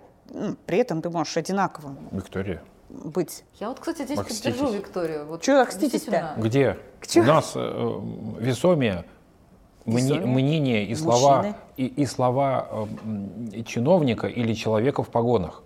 [0.65, 3.43] При этом ты можешь одинаково Виктория, быть.
[3.59, 5.25] Я вот, кстати, здесь поддержу Викторию.
[5.25, 6.11] Вот Чё окститесь-то?
[6.11, 6.33] действительно.
[6.37, 6.77] где
[7.07, 7.23] чему?
[7.25, 7.99] у нас э,
[8.39, 9.05] весомее
[9.85, 10.25] Весомее?
[10.25, 12.67] мнение и слова, и, и слова
[13.53, 15.63] э, чиновника или человека в погонах.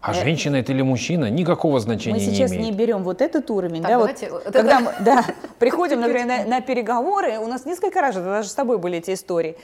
[0.00, 2.76] А Э, женщина это или мужчина никакого значения Мы сейчас не не имеет.
[2.76, 5.24] берем вот этот уровень, Так, да, вот, давайте, вот это- когда мы да,
[5.58, 9.12] приходим, например, на, на переговоры, у нас несколько раз, это даже с тобой были эти
[9.14, 9.56] истории,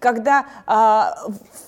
[0.00, 1.16] когда а,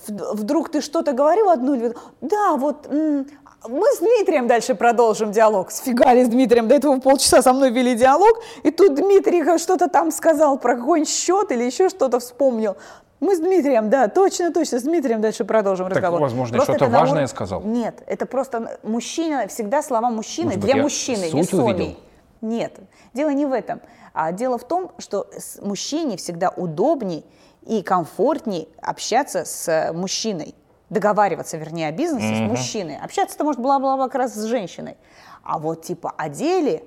[0.06, 3.26] в- вдруг ты что-то говорил одну, или- да, вот м,
[3.68, 5.70] мы с Дмитрием дальше продолжим диалог.
[5.70, 10.10] Сфигали с Дмитрием, до этого полчаса со мной вели диалог, и тут Дмитрий что-то там
[10.10, 12.76] сказал про какой-нибудь счет или еще что-то вспомнил.
[13.20, 16.20] Мы с Дмитрием, да, точно, точно, с Дмитрием дальше продолжим Так, разговор.
[16.20, 17.60] возможно, что-то важное уровне- сказал.
[17.62, 21.64] Нет, это просто мужчина, всегда слова мужчины Может быть, для я мужчины, весомей.
[21.74, 21.96] увидел?
[22.40, 22.72] Нет,
[23.14, 23.80] дело не в этом.
[24.12, 25.28] А дело в том, что
[25.60, 27.24] мужчине всегда удобней
[27.64, 30.56] и комфортней общаться с мужчиной.
[30.92, 32.98] Договариваться, вернее, о бизнесе с мужчиной.
[32.98, 34.98] Общаться-то может бла-бла-бла как раз с женщиной.
[35.42, 36.84] А вот типа о деле,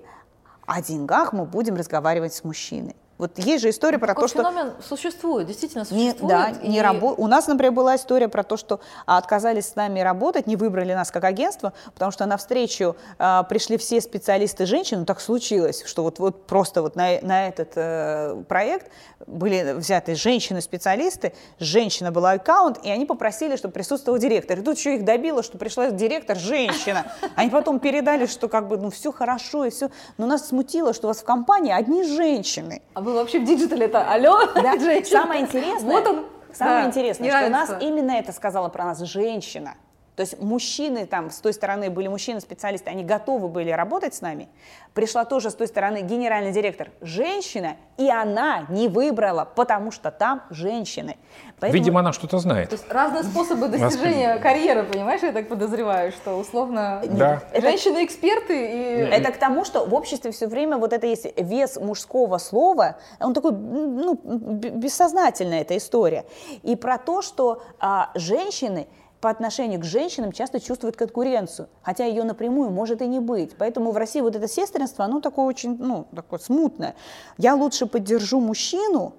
[0.67, 2.95] о деньгах мы будем разговаривать с мужчиной.
[3.17, 4.37] Вот есть же история про Такой то, что...
[4.39, 6.19] феномен существует, действительно Не, существует.
[6.27, 9.75] да, не и- рабо- У нас, например, была история про то, что а, отказались с
[9.77, 14.65] нами работать, не выбрали нас как агентство, потому что на встречу а, пришли все специалисты
[14.65, 14.99] женщин.
[14.99, 18.91] Ну, так случилось, что вот, вот просто вот на, на этот э, проект
[19.27, 24.59] были взяты женщины-специалисты, женщина была аккаунт, и они попросили, чтобы присутствовал директор.
[24.59, 27.05] И тут еще их добило, что пришла директор женщина.
[27.35, 29.89] Они потом передали, что как бы, ну, все хорошо и все.
[30.17, 32.81] Но нас смутило, что у вас в компании одни женщины.
[32.93, 34.73] А вы вообще в диджитале-то, алло, Да.
[35.05, 36.25] Самое интересное, Вот он.
[36.53, 39.75] самое Да, интересное, что нас именно это сказала про нас женщина.
[40.15, 44.47] То есть мужчины там с той стороны были мужчины-специалисты, они готовы были работать с нами.
[44.93, 50.43] Пришла тоже с той стороны генеральный директор женщина, и она не выбрала, потому что там
[50.49, 51.17] женщины.
[51.59, 52.69] Поэтому- Видимо, она что-то знает.
[52.69, 57.41] То есть разные способы достижения карьеры, понимаешь, я так подозреваю, что условно Да.
[57.53, 58.97] женщины-эксперты и...
[59.11, 63.33] Это к тому, что в обществе все время вот это есть вес мужского слова, он
[63.33, 66.25] такой, ну, бессознательная эта история.
[66.63, 68.87] И про то, что а, женщины
[69.25, 73.55] по отношению к женщинам часто чувствуют конкуренцию, хотя ее напрямую может и не быть.
[73.57, 76.93] Поэтому в России вот это сестринство, оно такое очень, ну, такое смутное.
[77.39, 79.13] Я лучше поддержу мужчину,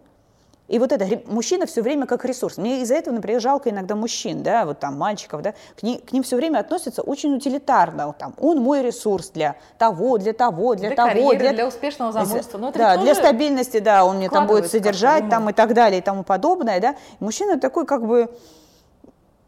[0.68, 2.56] и вот это, мужчина все время как ресурс.
[2.56, 6.12] Мне из-за этого, например, жалко иногда мужчин, да, вот там мальчиков, да, к, ним, к
[6.12, 8.06] ним все время относятся очень утилитарно.
[8.06, 12.12] Вот там, он мой ресурс для того, для того, для, Для того, карьеры, для успешного
[12.12, 12.58] замужества.
[12.58, 15.30] Ну, это да, для стабильности, да, он мне там будет содержать ну.
[15.30, 16.94] там и так далее и тому подобное, да.
[17.18, 18.30] Мужчина такой как бы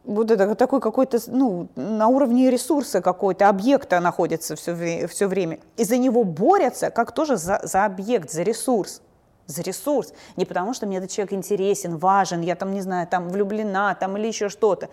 [0.08, 5.58] вот это такой какой-то, ну, на уровне ресурса какой-то, объекта находится все, все время.
[5.76, 9.02] И за него борются, как тоже за, за объект, за ресурс.
[9.46, 10.12] За ресурс.
[10.36, 14.16] Не потому, что мне этот человек интересен, важен, я там, не знаю, там влюблена, там
[14.16, 14.88] или еще что-то.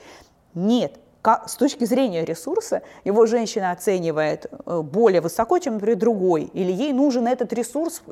[0.53, 0.99] Нет.
[1.21, 6.43] Ка- С точки зрения ресурса его женщина оценивает э, более высоко, чем, например, другой.
[6.53, 8.03] Или ей нужен этот ресурс,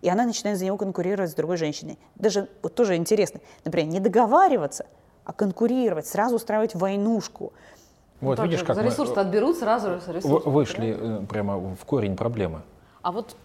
[0.00, 1.98] и она начинает за него конкурировать с другой женщиной.
[2.14, 4.86] Даже вот тоже интересно, например, не договариваться,
[5.24, 7.52] а конкурировать, сразу устраивать войнушку.
[8.20, 10.44] Вот Так видишь, как за мы ресурс отберут сразу же в- ресурс.
[10.46, 12.62] вышли э, прямо в корень проблемы.
[13.02, 13.36] А вот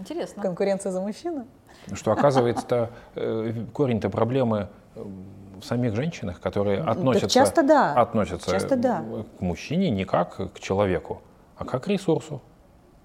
[0.00, 0.42] интересно.
[0.42, 1.46] Конкуренция за мужчину?
[1.92, 5.04] Что оказывается, э, корень-то проблемы э,
[5.60, 7.94] в самих женщинах, которые относятся, часто да.
[7.94, 9.02] относятся Часто да.
[9.38, 11.22] к мужчине не как к человеку,
[11.56, 12.42] а как к ресурсу.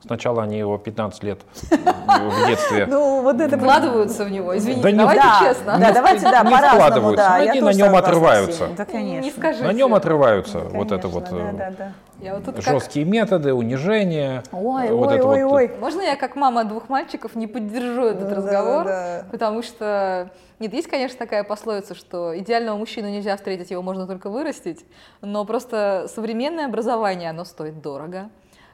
[0.05, 3.57] Сначала они его 15 лет в детстве Ну, вот это...
[3.57, 5.77] Вкладываются в него, извините, Да не- давайте да, честно.
[5.79, 7.35] Да, давайте, да, не вкладываются, да.
[7.35, 8.67] они на нем отрываются.
[8.75, 9.21] Да, конечно.
[9.25, 9.63] Не скажите.
[9.63, 11.91] на нем отрываются вот Конечно, это вот да, э, да, да.
[12.19, 14.43] Я вот тут как- жесткие методы, унижение.
[14.51, 15.71] Ой, э, вот ой, это ой, вот, ой.
[15.79, 18.85] Можно я как мама двух мальчиков не поддержу этот Да, разговор?
[18.85, 19.23] да.
[19.31, 24.29] Потому что, нет, есть, конечно, такая пословица, что идеального мужчину нельзя встретить, его можно только
[24.29, 24.83] вырастить,
[25.21, 28.29] но просто современное образование, оно стоит дорого.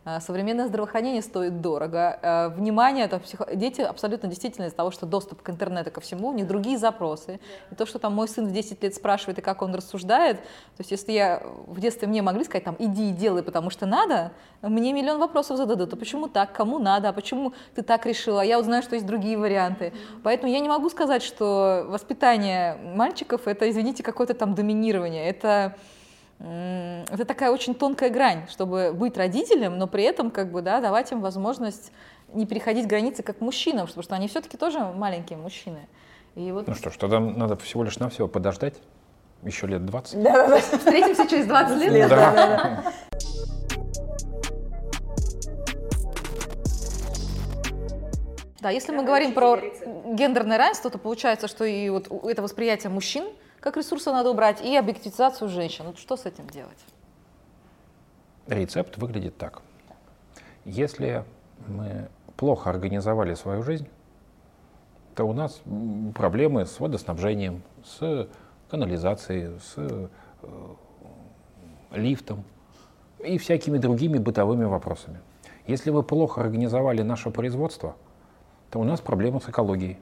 [0.08, 2.18] Э, современное здравоохранение стоит дорого.
[2.22, 3.46] Э, внимание, это психо...
[3.54, 7.42] дети абсолютно действительно из-за того, что доступ к интернету ко всему, у них другие запросы.
[7.72, 10.80] И то, что там мой сын в 10 лет спрашивает, и как он рассуждает, то
[10.80, 14.32] есть если я в детстве мне могли сказать, там, иди и делай, потому что надо,
[14.62, 15.92] мне миллион вопросов зададут.
[15.92, 16.54] А почему так?
[16.54, 17.10] Кому надо?
[17.10, 18.42] А почему ты так решила?
[18.42, 19.92] А я узнаю, что есть другие варианты.
[20.24, 25.28] Поэтому я не могу сказать, что воспитание мальчиков— это, извините, какое-то там доминирование.
[25.28, 25.76] Это
[26.40, 31.12] это такая очень тонкая грань, чтобы быть родителем, но при этом как бы, да, давать
[31.12, 31.92] им возможность
[32.34, 35.88] не переходить границы как мужчинам, потому что они все-таки тоже маленькие мужчины.
[36.36, 36.68] И вот...
[36.68, 38.76] Ну что ж, тогда надо всего лишь навсего подождать
[39.44, 40.22] еще лет 20.
[40.22, 42.10] Да, да, Встретимся через 20 лет.
[42.10, 42.18] Да.
[42.18, 42.94] Да, да.
[48.60, 49.60] Да, если мы говорим про
[50.06, 53.26] гендерное равенство, то получается, что и вот это восприятие мужчин–
[53.68, 55.88] как ресурсы надо убрать, и объективизацию женщин.
[55.88, 56.78] Вот что с этим делать?
[58.48, 59.62] Рецепт выглядит так.
[60.64, 61.26] Если
[61.68, 62.08] мы
[62.38, 63.90] плохо организовали свою жизнь,
[65.16, 65.62] то у нас
[66.16, 68.30] проблемы с водоснабжением, с
[68.70, 70.08] канализацией, с э,
[71.92, 72.46] лифтом
[73.20, 75.20] и всякими другими бытовыми вопросами.
[75.66, 77.98] Если вы плохо организовали наше производство,
[78.72, 79.98] то у нас проблемы с экологией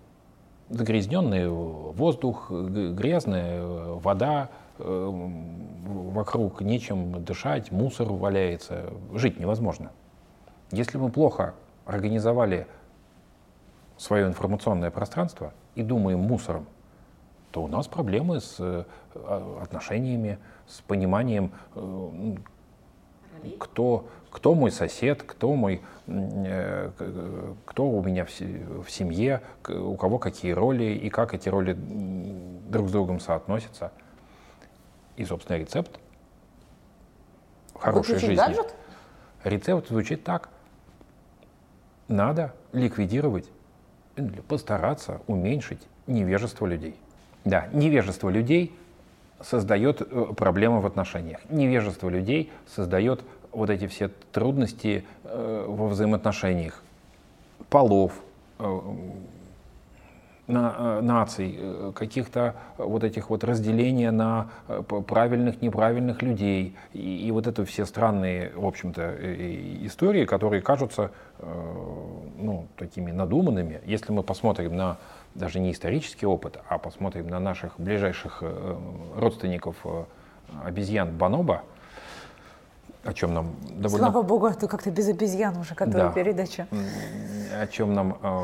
[0.69, 5.11] загрязненный воздух, грязная вода, э,
[5.85, 9.91] вокруг нечем дышать, мусор валяется, жить невозможно.
[10.71, 11.53] Если мы плохо
[11.85, 12.67] организовали
[13.97, 16.65] свое информационное пространство и думаем мусором,
[17.51, 18.83] то у нас проблемы с э,
[19.61, 22.35] отношениями, с пониманием, э,
[23.59, 26.91] кто, кто мой сосед, кто мой, э,
[27.65, 32.91] кто у меня в, семье, у кого какие роли и как эти роли друг с
[32.91, 33.91] другом соотносятся.
[35.17, 35.99] И, собственно, рецепт
[37.79, 38.35] хорошей жизни.
[38.35, 38.75] Гаджет?
[39.43, 40.49] Рецепт звучит так.
[42.07, 43.49] Надо ликвидировать,
[44.47, 46.95] постараться уменьшить невежество людей.
[47.45, 48.75] Да, невежество людей
[49.41, 51.39] создает э, проблемы в отношениях.
[51.49, 53.23] Невежество людей создает
[53.55, 56.83] вот эти все трудности э, во взаимоотношениях
[57.69, 58.11] полов,
[58.59, 58.81] э,
[60.47, 61.59] на, э, наций,
[61.95, 64.49] каких-то вот этих вот разделения на
[65.07, 66.75] правильных, неправильных людей.
[66.93, 69.15] И, и вот это все странные, в общем-то,
[69.85, 71.09] истории, которые кажутся
[72.37, 73.81] ну, такими надуманными.
[73.85, 74.97] Если мы посмотрим на
[75.33, 78.43] даже не исторический опыт, а посмотрим на наших ближайших
[79.17, 79.75] родственников
[80.63, 81.63] обезьян Баноба,
[83.05, 84.09] о чем нам довольно...
[84.09, 86.11] Слава богу, это как-то без обезьян уже, которая да.
[86.11, 86.67] передача.
[87.53, 88.43] О чем нам э,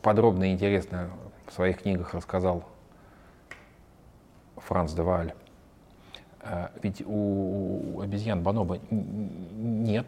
[0.00, 1.10] подробно и интересно
[1.46, 2.64] в своих книгах рассказал
[4.56, 5.34] Франц де Вааль.
[6.40, 10.06] Э, ведь у, у обезьян Бонобо нет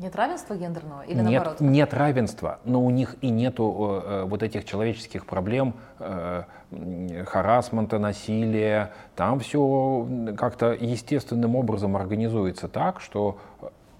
[0.00, 1.60] нет равенства гендерного или нет, наоборот?
[1.60, 6.44] Нет равенства, но у них и нету э, вот этих человеческих проблем, э,
[7.26, 8.92] харасмента, насилия.
[9.14, 13.38] Там все как-то естественным образом организуется так, что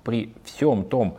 [0.02, 1.18] при всем том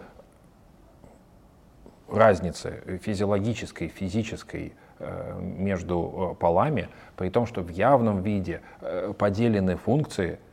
[2.09, 9.75] разнице физиологической, физической э, между э, полами, при том, что в явном виде э, поделены
[9.75, 10.39] функции–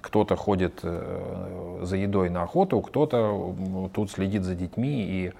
[0.00, 3.54] кто-то ходит э, за едой на охоту, кто-то
[3.92, 5.32] тут следит за детьми и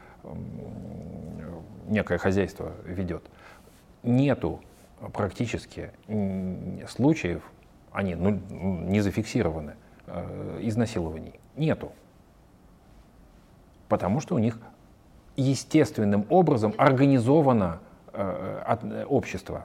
[1.88, 3.22] некое хозяйство ведет.
[4.02, 4.60] Нету
[5.12, 5.90] практически
[6.88, 7.42] случаев,
[7.92, 9.74] они ну, не зафиксированы,
[10.06, 11.34] э, изнасилований.
[11.56, 11.92] Нету.
[13.88, 14.58] Потому что у них
[15.36, 17.80] естественным образом организовано
[18.12, 19.64] э, общество,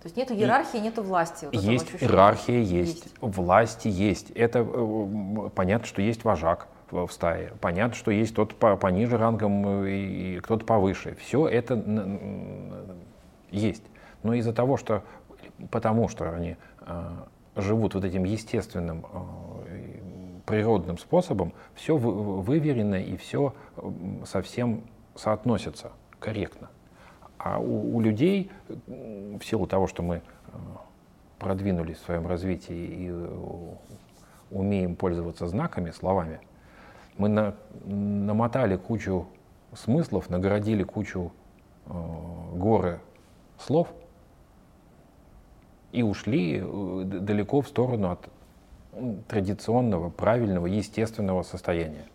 [0.00, 1.46] то есть нет иерархии, нет власти.
[1.46, 4.30] Вот есть иерархия, есть, есть власти, есть.
[4.30, 7.52] Это э, понятно, что есть вожак в стае.
[7.60, 11.16] Понятно, что есть тот пониже рангом э, и кто-то повыше.
[11.20, 11.74] Все это
[13.50, 13.82] есть.
[14.22, 15.02] Но из-за того, что
[15.70, 17.10] потому что они э,
[17.56, 19.04] живут вот этим естественным
[20.46, 23.52] природным способом, все выверено и все
[24.24, 24.84] совсем
[25.14, 25.90] соотносится
[26.20, 26.70] корректно.
[27.38, 28.50] А у, у людей,
[28.86, 30.20] в силу того, что мы э,
[31.38, 33.74] продвинулись в своем развитии и э,
[34.50, 36.40] умеем пользоваться знаками, словами,
[37.16, 39.26] мы на, намотали кучу
[39.74, 41.32] смыслов, наградили кучу
[41.86, 41.90] э,
[42.54, 43.00] горы
[43.58, 43.88] слов
[45.92, 48.28] и ушли э, далеко в сторону от
[49.28, 52.06] традиционного, правильного, естественного состояния.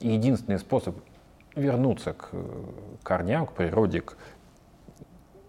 [0.00, 0.96] И единственный способ
[1.54, 2.30] вернуться к
[3.02, 4.16] корням, к природе, к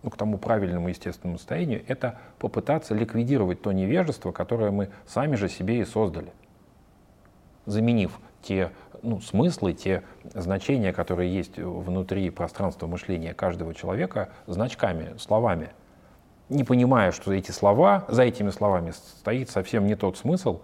[0.03, 5.49] ну, к тому правильному естественному состоянию, это попытаться ликвидировать то невежество, которое мы сами же
[5.49, 6.31] себе и создали.
[7.65, 8.71] заменив те
[9.03, 15.69] ну, смыслы, те значения, которые есть внутри пространства мышления каждого человека, значками, словами.
[16.49, 20.61] Не понимая, что эти слова, за этими словами стоит совсем не тот смысл,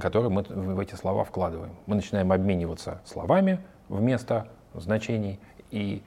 [0.00, 1.76] который мы в эти слова вкладываем.
[1.86, 5.38] Мы начинаем обмениваться словами вместо значений
[5.70, 6.02] и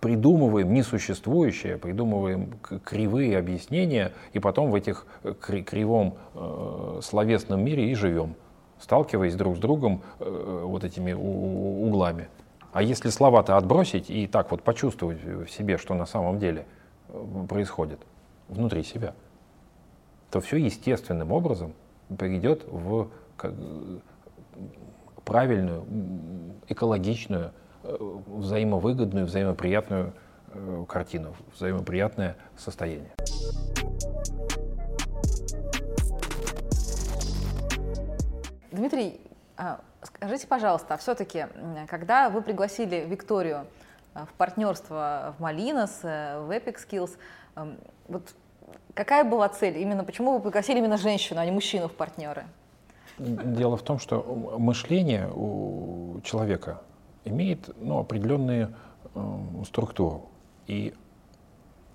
[0.00, 7.94] придумываем несуществующее, придумываем кривые объяснения, и потом в этих э, кривом э, словесном мире и
[7.94, 8.34] живем,
[8.78, 12.28] сталкиваясь друг с другом э, вот этими углами.
[12.72, 16.66] А если слова-то отбросить и так вот почувствовать в себе, что на самом деле
[17.48, 17.98] происходит
[18.48, 19.14] внутри себя,
[20.30, 21.72] то все естественным образом
[22.16, 23.08] приведет в
[25.24, 25.84] правильную,
[26.68, 27.50] экологичную,
[27.82, 30.12] взаимовыгодную, взаимоприятную
[30.52, 33.10] э, картину, взаимоприятное состояние.
[38.70, 39.20] Дмитрий,
[39.56, 41.46] а, скажите, пожалуйста, а все-таки,
[41.88, 43.66] когда вы пригласили Викторию
[44.14, 47.10] э, в партнерство в Malinas, в Epic Skills,
[48.08, 48.34] вот
[48.94, 49.78] какая была цель?
[49.78, 52.44] Именно почему вы пригласили именно женщину, а не мужчину в партнеры?
[53.18, 54.22] Дело в том, что
[54.58, 56.80] мышление у человека
[57.24, 58.74] имеет ну, определенную
[59.14, 59.20] э,
[59.66, 60.28] структуру.
[60.66, 60.94] И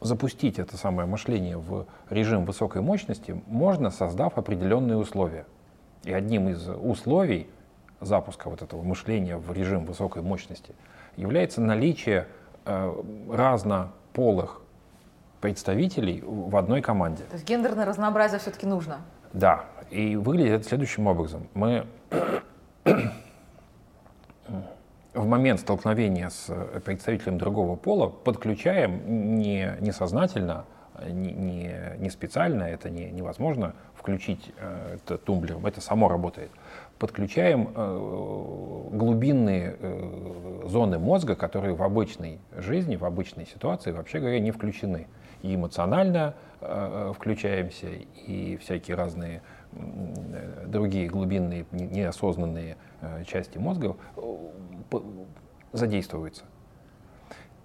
[0.01, 5.45] запустить это самое мышление в режим высокой мощности можно, создав определенные условия.
[6.03, 7.47] И одним из условий
[8.01, 10.75] запуска вот этого мышления в режим высокой мощности
[11.17, 12.27] является наличие
[12.65, 14.61] э, разнополых
[15.41, 17.23] представителей в одной команде.
[17.23, 19.01] То есть гендерное разнообразие все-таки нужно?
[19.33, 21.47] Да, и выглядит это следующим образом.
[21.53, 21.85] Мы
[25.15, 26.53] в момент столкновения с
[26.83, 30.65] представителем другого пола подключаем не, не сознательно,
[31.07, 36.51] не, не, не специально, это не, невозможно включить э, это тумблером, это само работает.
[36.99, 44.39] Подключаем э, глубинные э, зоны мозга, которые в обычной жизни, в обычной ситуации, вообще говоря,
[44.39, 45.07] не включены.
[45.41, 47.87] И эмоционально э, включаемся,
[48.27, 49.41] и всякие разные
[50.67, 53.95] другие глубинные, неосознанные э, части мозга
[54.91, 54.97] э,
[55.73, 56.43] задействуются.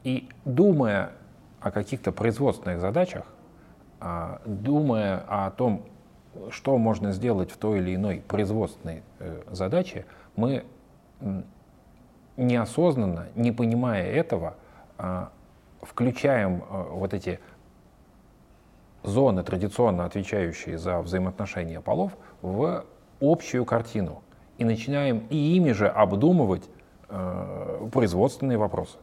[0.05, 1.13] И думая
[1.61, 3.25] о каких-то производственных задачах,
[4.01, 5.85] а, думая о том,
[6.51, 10.07] что можно сделать в той или иной производственной э, задаче,
[10.37, 10.65] мы
[12.37, 14.55] неосознанно, не понимая этого,
[14.97, 15.31] а,
[15.83, 17.41] включаем вот эти
[19.03, 22.85] зоны, традиционно отвечающие за взаимоотношения полов, в
[23.21, 24.23] общую картину.
[24.59, 26.80] И начинаем и ими же обдумывать э,
[27.93, 28.97] производственные вопросы.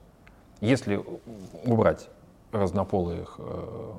[0.62, 1.04] Если
[1.66, 2.10] убрать
[2.52, 3.94] разнополых э,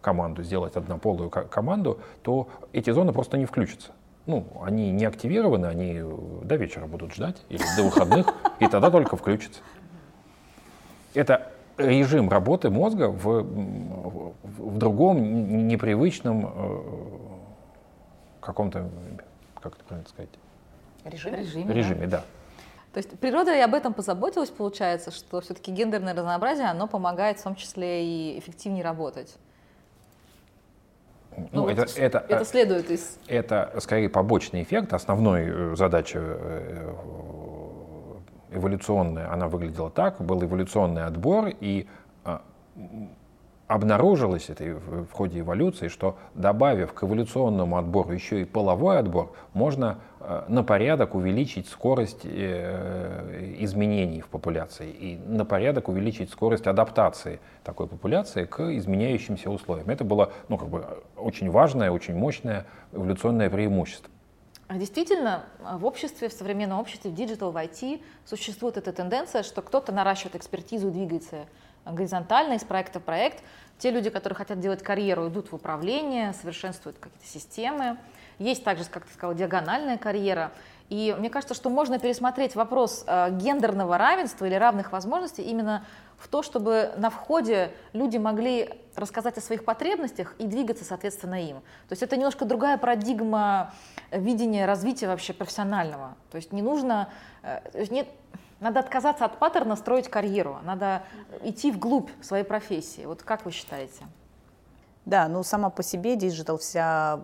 [0.00, 3.92] команду, сделать однополую команду, то эти зоны просто не включатся.
[4.26, 6.02] Ну, они не активированы, они
[6.42, 8.26] до вечера будут ждать или до выходных,
[8.60, 9.60] и тогда только включатся.
[11.14, 16.80] Это режим работы мозга в, в другом непривычном э,
[18.40, 18.88] каком-то,
[19.60, 20.30] как это правильно сказать?
[21.04, 21.38] Режиме?
[21.38, 22.18] Режиме, Режиме да.
[22.18, 22.24] да.
[22.92, 27.42] То есть природа и об этом позаботилась, получается, что все-таки гендерное разнообразие, оно помогает в
[27.42, 29.36] том числе и эффективнее работать.
[31.36, 33.18] Ну, ну это, это, это следует из...
[33.28, 34.92] Это скорее побочный эффект.
[34.92, 36.18] Основной э, задача
[38.50, 41.86] эволюционная, она выглядела так, был эволюционный отбор, и
[42.24, 42.42] а,
[43.68, 49.98] обнаружилось это в ходе эволюции, что добавив к эволюционному отбору еще и половой отбор, можно
[50.20, 57.40] а, на порядок увеличить скорость э, изменений в популяции и на порядок увеличить скорость адаптации
[57.62, 59.90] такой популяции к изменяющимся условиям.
[59.90, 64.10] Это было ну, как бы, очень важное, очень мощное эволюционное преимущество.
[64.68, 69.62] А действительно, в обществе, в современном обществе, в digital, в IT существует эта тенденция, что
[69.62, 71.46] кто-то наращивает экспертизу, двигается
[71.92, 73.42] горизонтально из проекта в проект.
[73.78, 77.96] Те люди, которые хотят делать карьеру, идут в управление, совершенствуют какие-то системы.
[78.38, 80.52] Есть также, как ты сказала, диагональная карьера.
[80.88, 85.84] И мне кажется, что можно пересмотреть вопрос э, гендерного равенства или равных возможностей именно
[86.16, 91.56] в то, чтобы на входе люди могли рассказать о своих потребностях и двигаться, соответственно, им.
[91.88, 93.74] То есть это немножко другая парадигма
[94.10, 96.16] видения развития вообще профессионального.
[96.30, 97.10] То есть не нужно,
[97.42, 97.60] э,
[97.90, 98.08] нет,
[98.60, 101.02] надо отказаться от паттерна строить карьеру, надо
[101.42, 103.04] идти вглубь своей профессии.
[103.04, 104.06] Вот как вы считаете?
[105.04, 107.20] Да, ну сама по себе digital, вся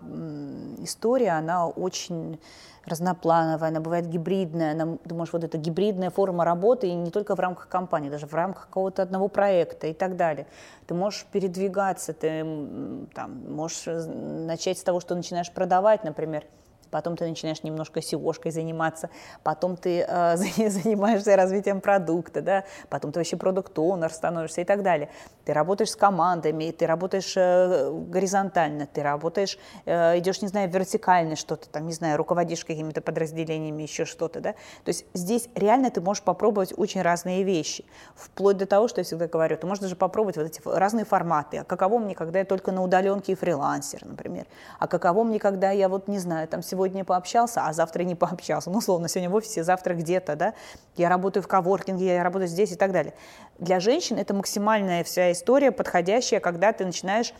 [0.79, 2.39] история, она очень
[2.85, 7.35] разноплановая, она бывает гибридная, она, ты можешь вот эта гибридная форма работы, и не только
[7.35, 10.47] в рамках компании, даже в рамках какого-то одного проекта и так далее.
[10.87, 12.41] Ты можешь передвигаться, ты
[13.13, 16.43] там, можешь начать с того, что начинаешь продавать, например,
[16.95, 19.09] потом ты начинаешь немножко SEO-шкой заниматься,
[19.43, 25.09] потом ты э, занимаешься развитием продукта, да, потом ты вообще продукт-оунер становишься и так далее.
[25.43, 31.35] Ты работаешь с командами, ты работаешь э, горизонтально, ты работаешь, э, идешь, не знаю, вертикально
[31.35, 34.53] что-то, там, не знаю, руководишь какими-то подразделениями, еще что-то, да.
[34.85, 37.83] То есть здесь реально ты можешь попробовать очень разные вещи,
[38.15, 41.57] вплоть до того, что я всегда говорю, ты можешь даже попробовать вот эти разные форматы.
[41.57, 44.45] А каково мне, когда я только на удаленке и фрилансер, например?
[44.79, 48.69] А каково мне, когда я вот, не знаю, там сегодня пообщался, а завтра не пообщался?
[48.69, 50.53] Ну, условно, сегодня в офисе, завтра где-то, да?
[50.95, 53.13] Я работаю в коворкинге, я работаю здесь и так далее.
[53.59, 57.33] Для женщин это максимальная вся история, подходящая, когда ты начинаешь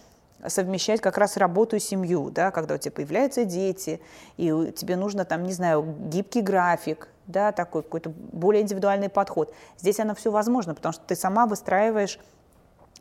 [0.47, 4.01] совмещать как раз работу и семью, да, когда у тебя появляются дети,
[4.37, 9.53] и тебе нужно там, не знаю, гибкий график, да, такой какой-то более индивидуальный подход.
[9.77, 12.19] Здесь оно все возможно, потому что ты сама выстраиваешь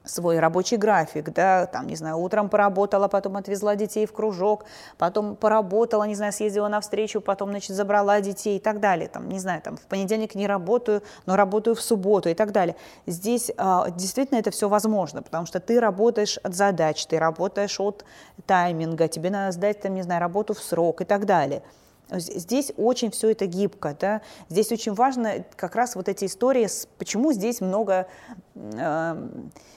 [0.05, 4.65] свой рабочий график, да, там, не знаю, утром поработала, потом отвезла детей в кружок,
[4.99, 9.29] потом поработала, не знаю, съездила на встречу, потом, значит, забрала детей и так далее, там,
[9.29, 12.77] не знаю, там, в понедельник не работаю, но работаю в субботу и так далее.
[13.07, 18.05] Здесь а, действительно это все возможно, потому что ты работаешь от задач, ты работаешь от
[18.47, 21.63] тайминга, тебе надо сдать, там, не знаю, работу в срок и так далее.
[22.11, 24.21] Здесь очень все это гибко, да.
[24.51, 28.07] Здесь очень важно как раз вот эти истории, с, почему здесь много,
[28.55, 29.29] э,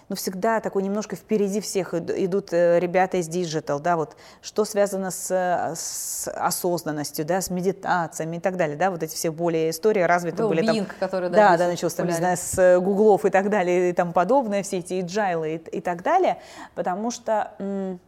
[0.09, 5.09] ну, всегда такой немножко впереди всех идут э, ребята из digital, да, вот, что связано
[5.09, 5.32] с,
[5.75, 10.43] с осознанностью, да, с медитациями и так далее, да, вот эти все более истории развиты
[10.43, 10.88] Был были Bing, там.
[10.99, 13.93] который, да, да, да начался, там, не знаю, с э, гуглов и так далее и
[13.93, 16.39] тому подобное, все эти agile и, и так далее,
[16.75, 17.51] потому что...
[17.59, 17.99] М-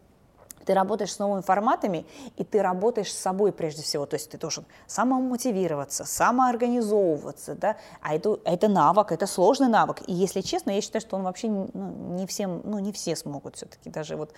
[0.70, 2.06] ты работаешь с новыми форматами,
[2.38, 4.06] и ты работаешь с собой прежде всего.
[4.06, 10.04] То есть ты должен самомотивироваться, самоорганизовываться, да, а это, это навык, это сложный навык.
[10.06, 13.56] И если честно, я считаю, что он вообще ну, не всем, ну не все смогут
[13.56, 14.32] все-таки даже вот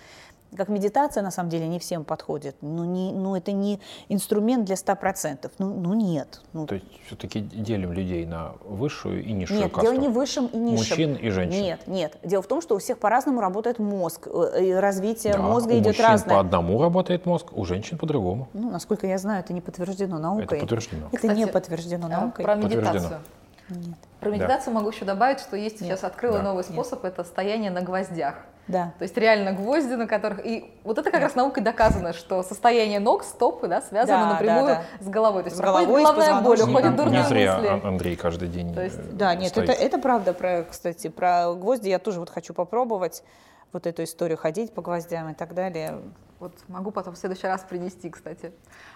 [0.56, 2.56] как медитация на самом деле не всем подходит.
[2.60, 5.50] Ну, не, ну это не инструмент для 100%.
[5.58, 6.40] Ну, ну нет.
[6.52, 6.66] Ну.
[6.66, 9.90] То есть все-таки делим людей на высшую и низшую нет, касту?
[9.90, 10.76] дело не в высшем и низшем.
[10.76, 11.62] Мужчин и женщин?
[11.62, 12.18] Нет, нет.
[12.22, 14.26] Дело в том, что у всех по-разному работает мозг.
[14.26, 16.34] Э, развитие да, мозга идет мужчин разное.
[16.36, 18.48] по одному работает мозг, у женщин по-другому.
[18.52, 20.44] Ну, насколько я знаю, это не подтверждено наукой.
[20.44, 21.06] Это подтверждено.
[21.08, 22.44] Это Кстати, не подтверждено а, наукой.
[22.44, 22.90] Про Подтверждено.
[22.92, 23.20] медитацию.
[23.68, 23.96] Нет.
[24.20, 25.90] Про медитацию могу еще добавить, что есть Нет.
[25.90, 26.44] сейчас открыла Да.
[26.44, 28.34] новый способ, это стояние на гвоздях.
[28.68, 28.92] Да.
[28.98, 30.46] То есть реально гвозди, на которых...
[30.46, 34.66] И вот это как раз наукой доказано, что состояние ног, стопы, да, связано Да, напрямую
[34.66, 35.42] да, с головой.
[35.42, 37.68] То есть С проходит головой, головная боль, уходят Не- дурные не зря мысли.
[37.68, 39.68] Ан- Андрей каждый день То есть- э, Да, нет, стоит.
[39.68, 43.24] это, это правда, про, кстати, про гвозди я тоже вот хочу попробовать
[43.72, 46.00] вот эту историю ходить по гвоздям и так далее.
[46.38, 48.52] Вот могу потом в следующий раз принести, кстати.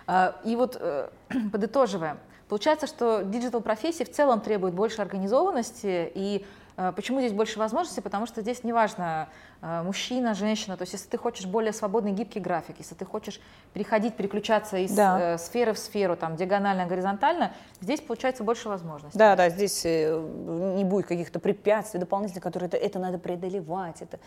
[0.07, 1.09] А, И вот э,
[1.53, 2.19] подытоживая,
[2.49, 6.45] получается, что digital-профессии в целом требуют больше организованности, и
[6.77, 8.01] почему здесь больше возможностей?
[8.01, 9.29] Потому что здесь неважно,
[9.63, 13.41] э, мужчина, женщина, то есть если ты хочешь более свободный, гибкий график, если ты хочешь
[13.73, 15.35] переходить, переключаться из Да.
[15.35, 19.19] э, сферы в сферу, там, диагонально, горизонтально, здесь получается больше возможностей.
[19.19, 24.19] Да, да, здесь э, не будет каких-то препятствий дополнительных, которые это, это надо преодолевать, это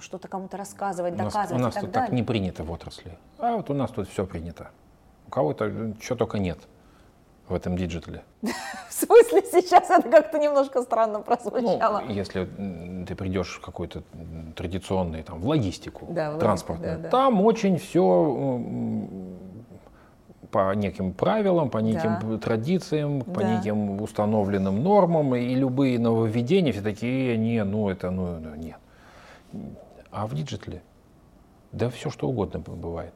[0.00, 2.06] что-то кому-то рассказывать, У нас, доказывать у нас и так тут далее.
[2.08, 3.18] так не принято в отрасли.
[3.38, 4.70] А вот у нас тут все принято.
[5.26, 6.58] У кого-то что только нет
[7.48, 8.22] в этом диджитале.
[8.88, 12.02] В смысле сейчас это как-то немножко странно Ну, прозвучало.
[12.08, 17.02] если м, ты придешь в какой-то м, транзиционный, там, в логистику, Да, в транспортную, да,
[17.04, 17.08] да.
[17.10, 18.02] там очень все
[20.50, 22.38] по неким правилам, по неким Да.
[22.38, 23.46] традициям, по Да.
[23.48, 28.78] неким установленным нормам, и любые нововведения все такие, не, ну это, ну ну, нет.
[30.10, 30.82] А в диджитале,
[31.72, 33.12] да все что угодно бывает.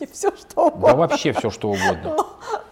[0.00, 2.16] Не все, что Да угодно, вообще все что угодно.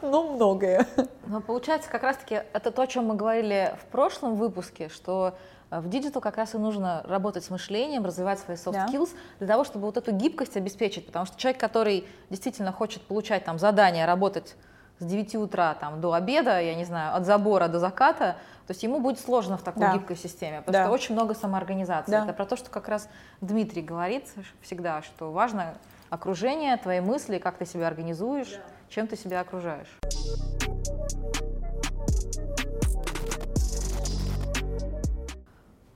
[0.03, 0.87] но многое.
[1.27, 5.35] Но получается, как раз-таки это то, о чем мы говорили в прошлом выпуске, что
[5.71, 8.87] э, в digital как раз и нужно работать с мышлением, развивать свои soft Да.
[8.87, 11.07] skills для того, чтобы вот эту гибкость обеспечить.
[11.07, 14.55] Потому что человек, который действительно хочет получать там задания, работать
[14.99, 18.37] с 9 утра там, до обеда, я не знаю, от забора до заката,
[18.67, 19.95] то есть ему будет сложно в такой Да.
[19.95, 20.85] гибкой системе, потому Да.
[20.85, 22.11] что очень много самоорганизации.
[22.11, 22.25] Да.
[22.25, 23.09] Это про то, что как раз
[23.41, 24.27] Дмитрий говорит
[24.61, 25.75] всегда, что важно
[26.11, 29.99] окружение, твои мысли, как ты себя организуешь, чем ты себя окружаешь.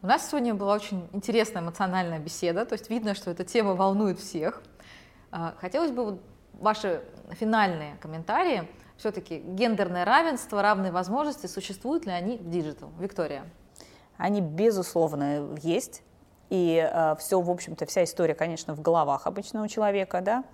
[0.02, 4.18] У нас сегодня была очень интересная эмоциональная беседа, то есть видно, что эта тема волнует
[4.18, 4.60] всех.
[5.30, 6.18] А, Хотелось бы
[6.54, 8.68] ваши финальные комментарии.
[8.96, 12.90] Все-таки гендерное равенство, равные возможности, существуют ли они в digital?
[12.98, 13.44] Виктория.
[14.16, 16.02] Они, безусловно, есть.
[16.52, 16.86] И
[17.18, 20.44] все, в общем-то, вся история, конечно, в головах обычного человека, да.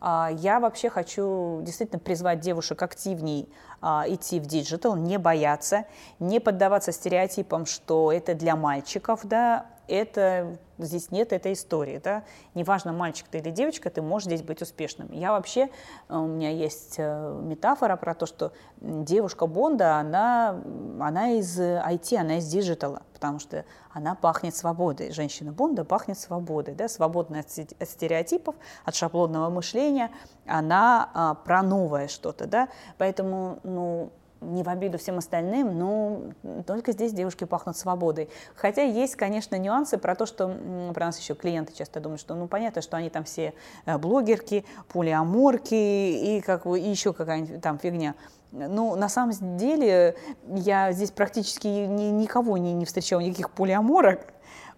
[0.00, 3.48] А, Я вообще хочу действительно призвать девушек активней
[3.80, 5.84] а, идти в digital, не бояться,
[6.18, 12.24] не поддаваться стереотипам, что это для мальчиков, да, это здесь нет этой истории, да,
[12.54, 15.10] неважно, мальчик ты или девочка, ты можешь здесь быть успешным.
[15.12, 15.70] Я вообще,
[16.08, 20.60] э, у меня есть э, метафора про то, что девушка Бонда, она,
[21.00, 25.10] она из IT, она из диджитала, потому что она пахнет свободой.
[25.10, 30.10] Женщина Бонда пахнет свободой, да, свободная от стереотипов, от шаблонного мышления,
[30.46, 34.10] она а, про новое что-то, да, поэтому, ну,
[34.40, 36.22] не в обиду всем остальным, но
[36.66, 38.28] только здесь девушки пахнут свободой.
[38.54, 40.56] Хотя есть, конечно, нюансы про то, что
[40.94, 43.54] про нас еще клиенты часто думают, что ну понятно, что они там все
[43.86, 48.14] э, блогерки, полиаморки и, как, и еще какая-нибудь там фигня.
[48.50, 50.16] Ну, на самом деле,
[50.46, 54.20] я здесь практически ни, никого не, не встречала, никаких полиаморок,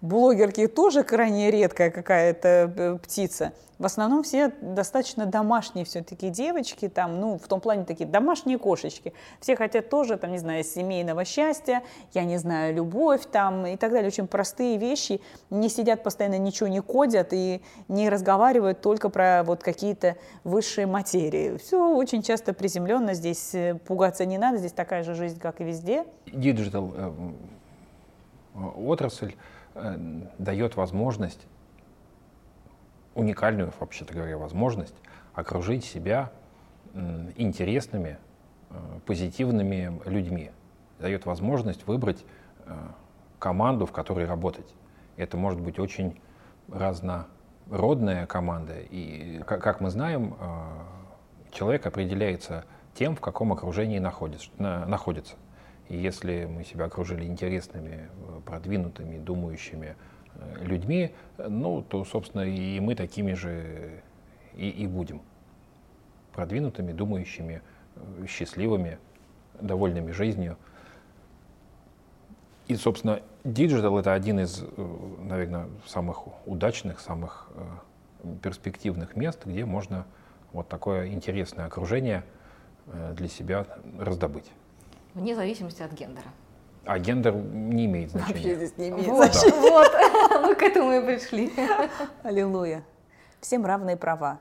[0.00, 3.52] блогерки тоже крайне редкая какая-то э, птица.
[3.78, 9.14] В основном все достаточно домашние все-таки девочки, там, ну, в том плане такие домашние кошечки.
[9.40, 11.82] Все хотят тоже, там, не знаю, семейного счастья,
[12.12, 14.08] я не знаю, любовь там и так далее.
[14.08, 15.22] Очень простые вещи.
[15.48, 21.56] Не сидят постоянно, ничего не кодят и не разговаривают только про вот какие-то высшие материи.
[21.56, 25.64] Все очень часто приземленно, здесь э, пугаться не надо, здесь такая же жизнь, как и
[25.64, 26.04] везде.
[26.26, 27.10] Digital э,
[28.76, 29.32] отрасль
[30.38, 31.46] дает возможность,
[33.14, 34.94] уникальную, вообще-то говоря, возможность
[35.34, 36.32] окружить себя
[37.36, 38.18] интересными,
[38.70, 38.74] э,
[39.06, 40.50] позитивными людьми.
[40.98, 42.24] Дает возможность выбрать
[42.66, 42.76] э,
[43.38, 44.74] команду, в которой работать.
[45.16, 46.20] Это может быть очень
[46.68, 48.74] разнородная команда.
[48.80, 50.34] И, как мы знаем,
[51.50, 52.64] человек определяется
[52.94, 55.36] тем, в каком окружении находится.
[55.90, 59.96] И если мы себя окружили интересными, э, продвинутыми, думающими
[60.34, 64.00] э, людьми, ну, то, собственно, и мы такими же
[64.54, 65.20] и, и будем.
[66.32, 67.60] Продвинутыми, думающими,
[67.96, 68.98] э, счастливыми,
[69.60, 70.56] довольными жизнью.
[72.68, 74.64] И, собственно, digital — это один из,
[75.18, 77.50] наверное, самых удачных, самых
[78.42, 80.06] перспективных мест, где можно
[80.52, 82.22] вот такое интересное окружение
[82.86, 83.66] для себя
[83.98, 84.52] раздобыть.
[85.14, 86.28] Вне зависимости от гендера.
[86.84, 88.34] А гендер не имеет значения.
[88.34, 89.60] Вообще здесь не имеет вот, значения.
[89.60, 89.90] Вот,
[90.46, 91.52] мы к этому и пришли.
[92.22, 92.84] Аллилуйя.
[93.40, 94.38] Всем равные права.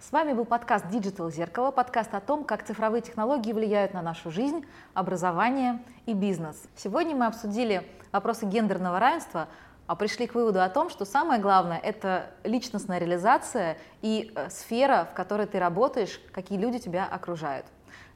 [0.00, 4.30] С вами был подкаст Digital Зеркало, подкаст о том, как цифровые технологии влияют на нашу
[4.30, 4.64] жизнь,
[4.94, 6.62] образование и бизнес.
[6.76, 9.48] Сегодня мы обсудили вопросы гендерного равенства,
[9.86, 15.08] а пришли к выводу о том, что самое главное— это личностная реализация и э, сфера,
[15.10, 17.66] в которой ты работаешь, какие люди тебя окружают.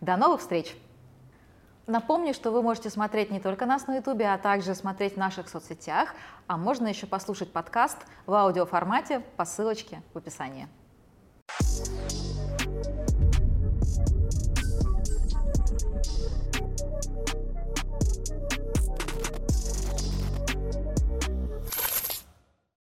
[0.00, 0.76] До новых встреч!
[1.86, 5.48] Напомню, что вы можете смотреть не только нас на YouTube, а также смотреть в наших
[5.48, 6.14] соцсетях,
[6.48, 10.68] а можно еще послушать подкаст в аудиоформате по ссылочке в описании.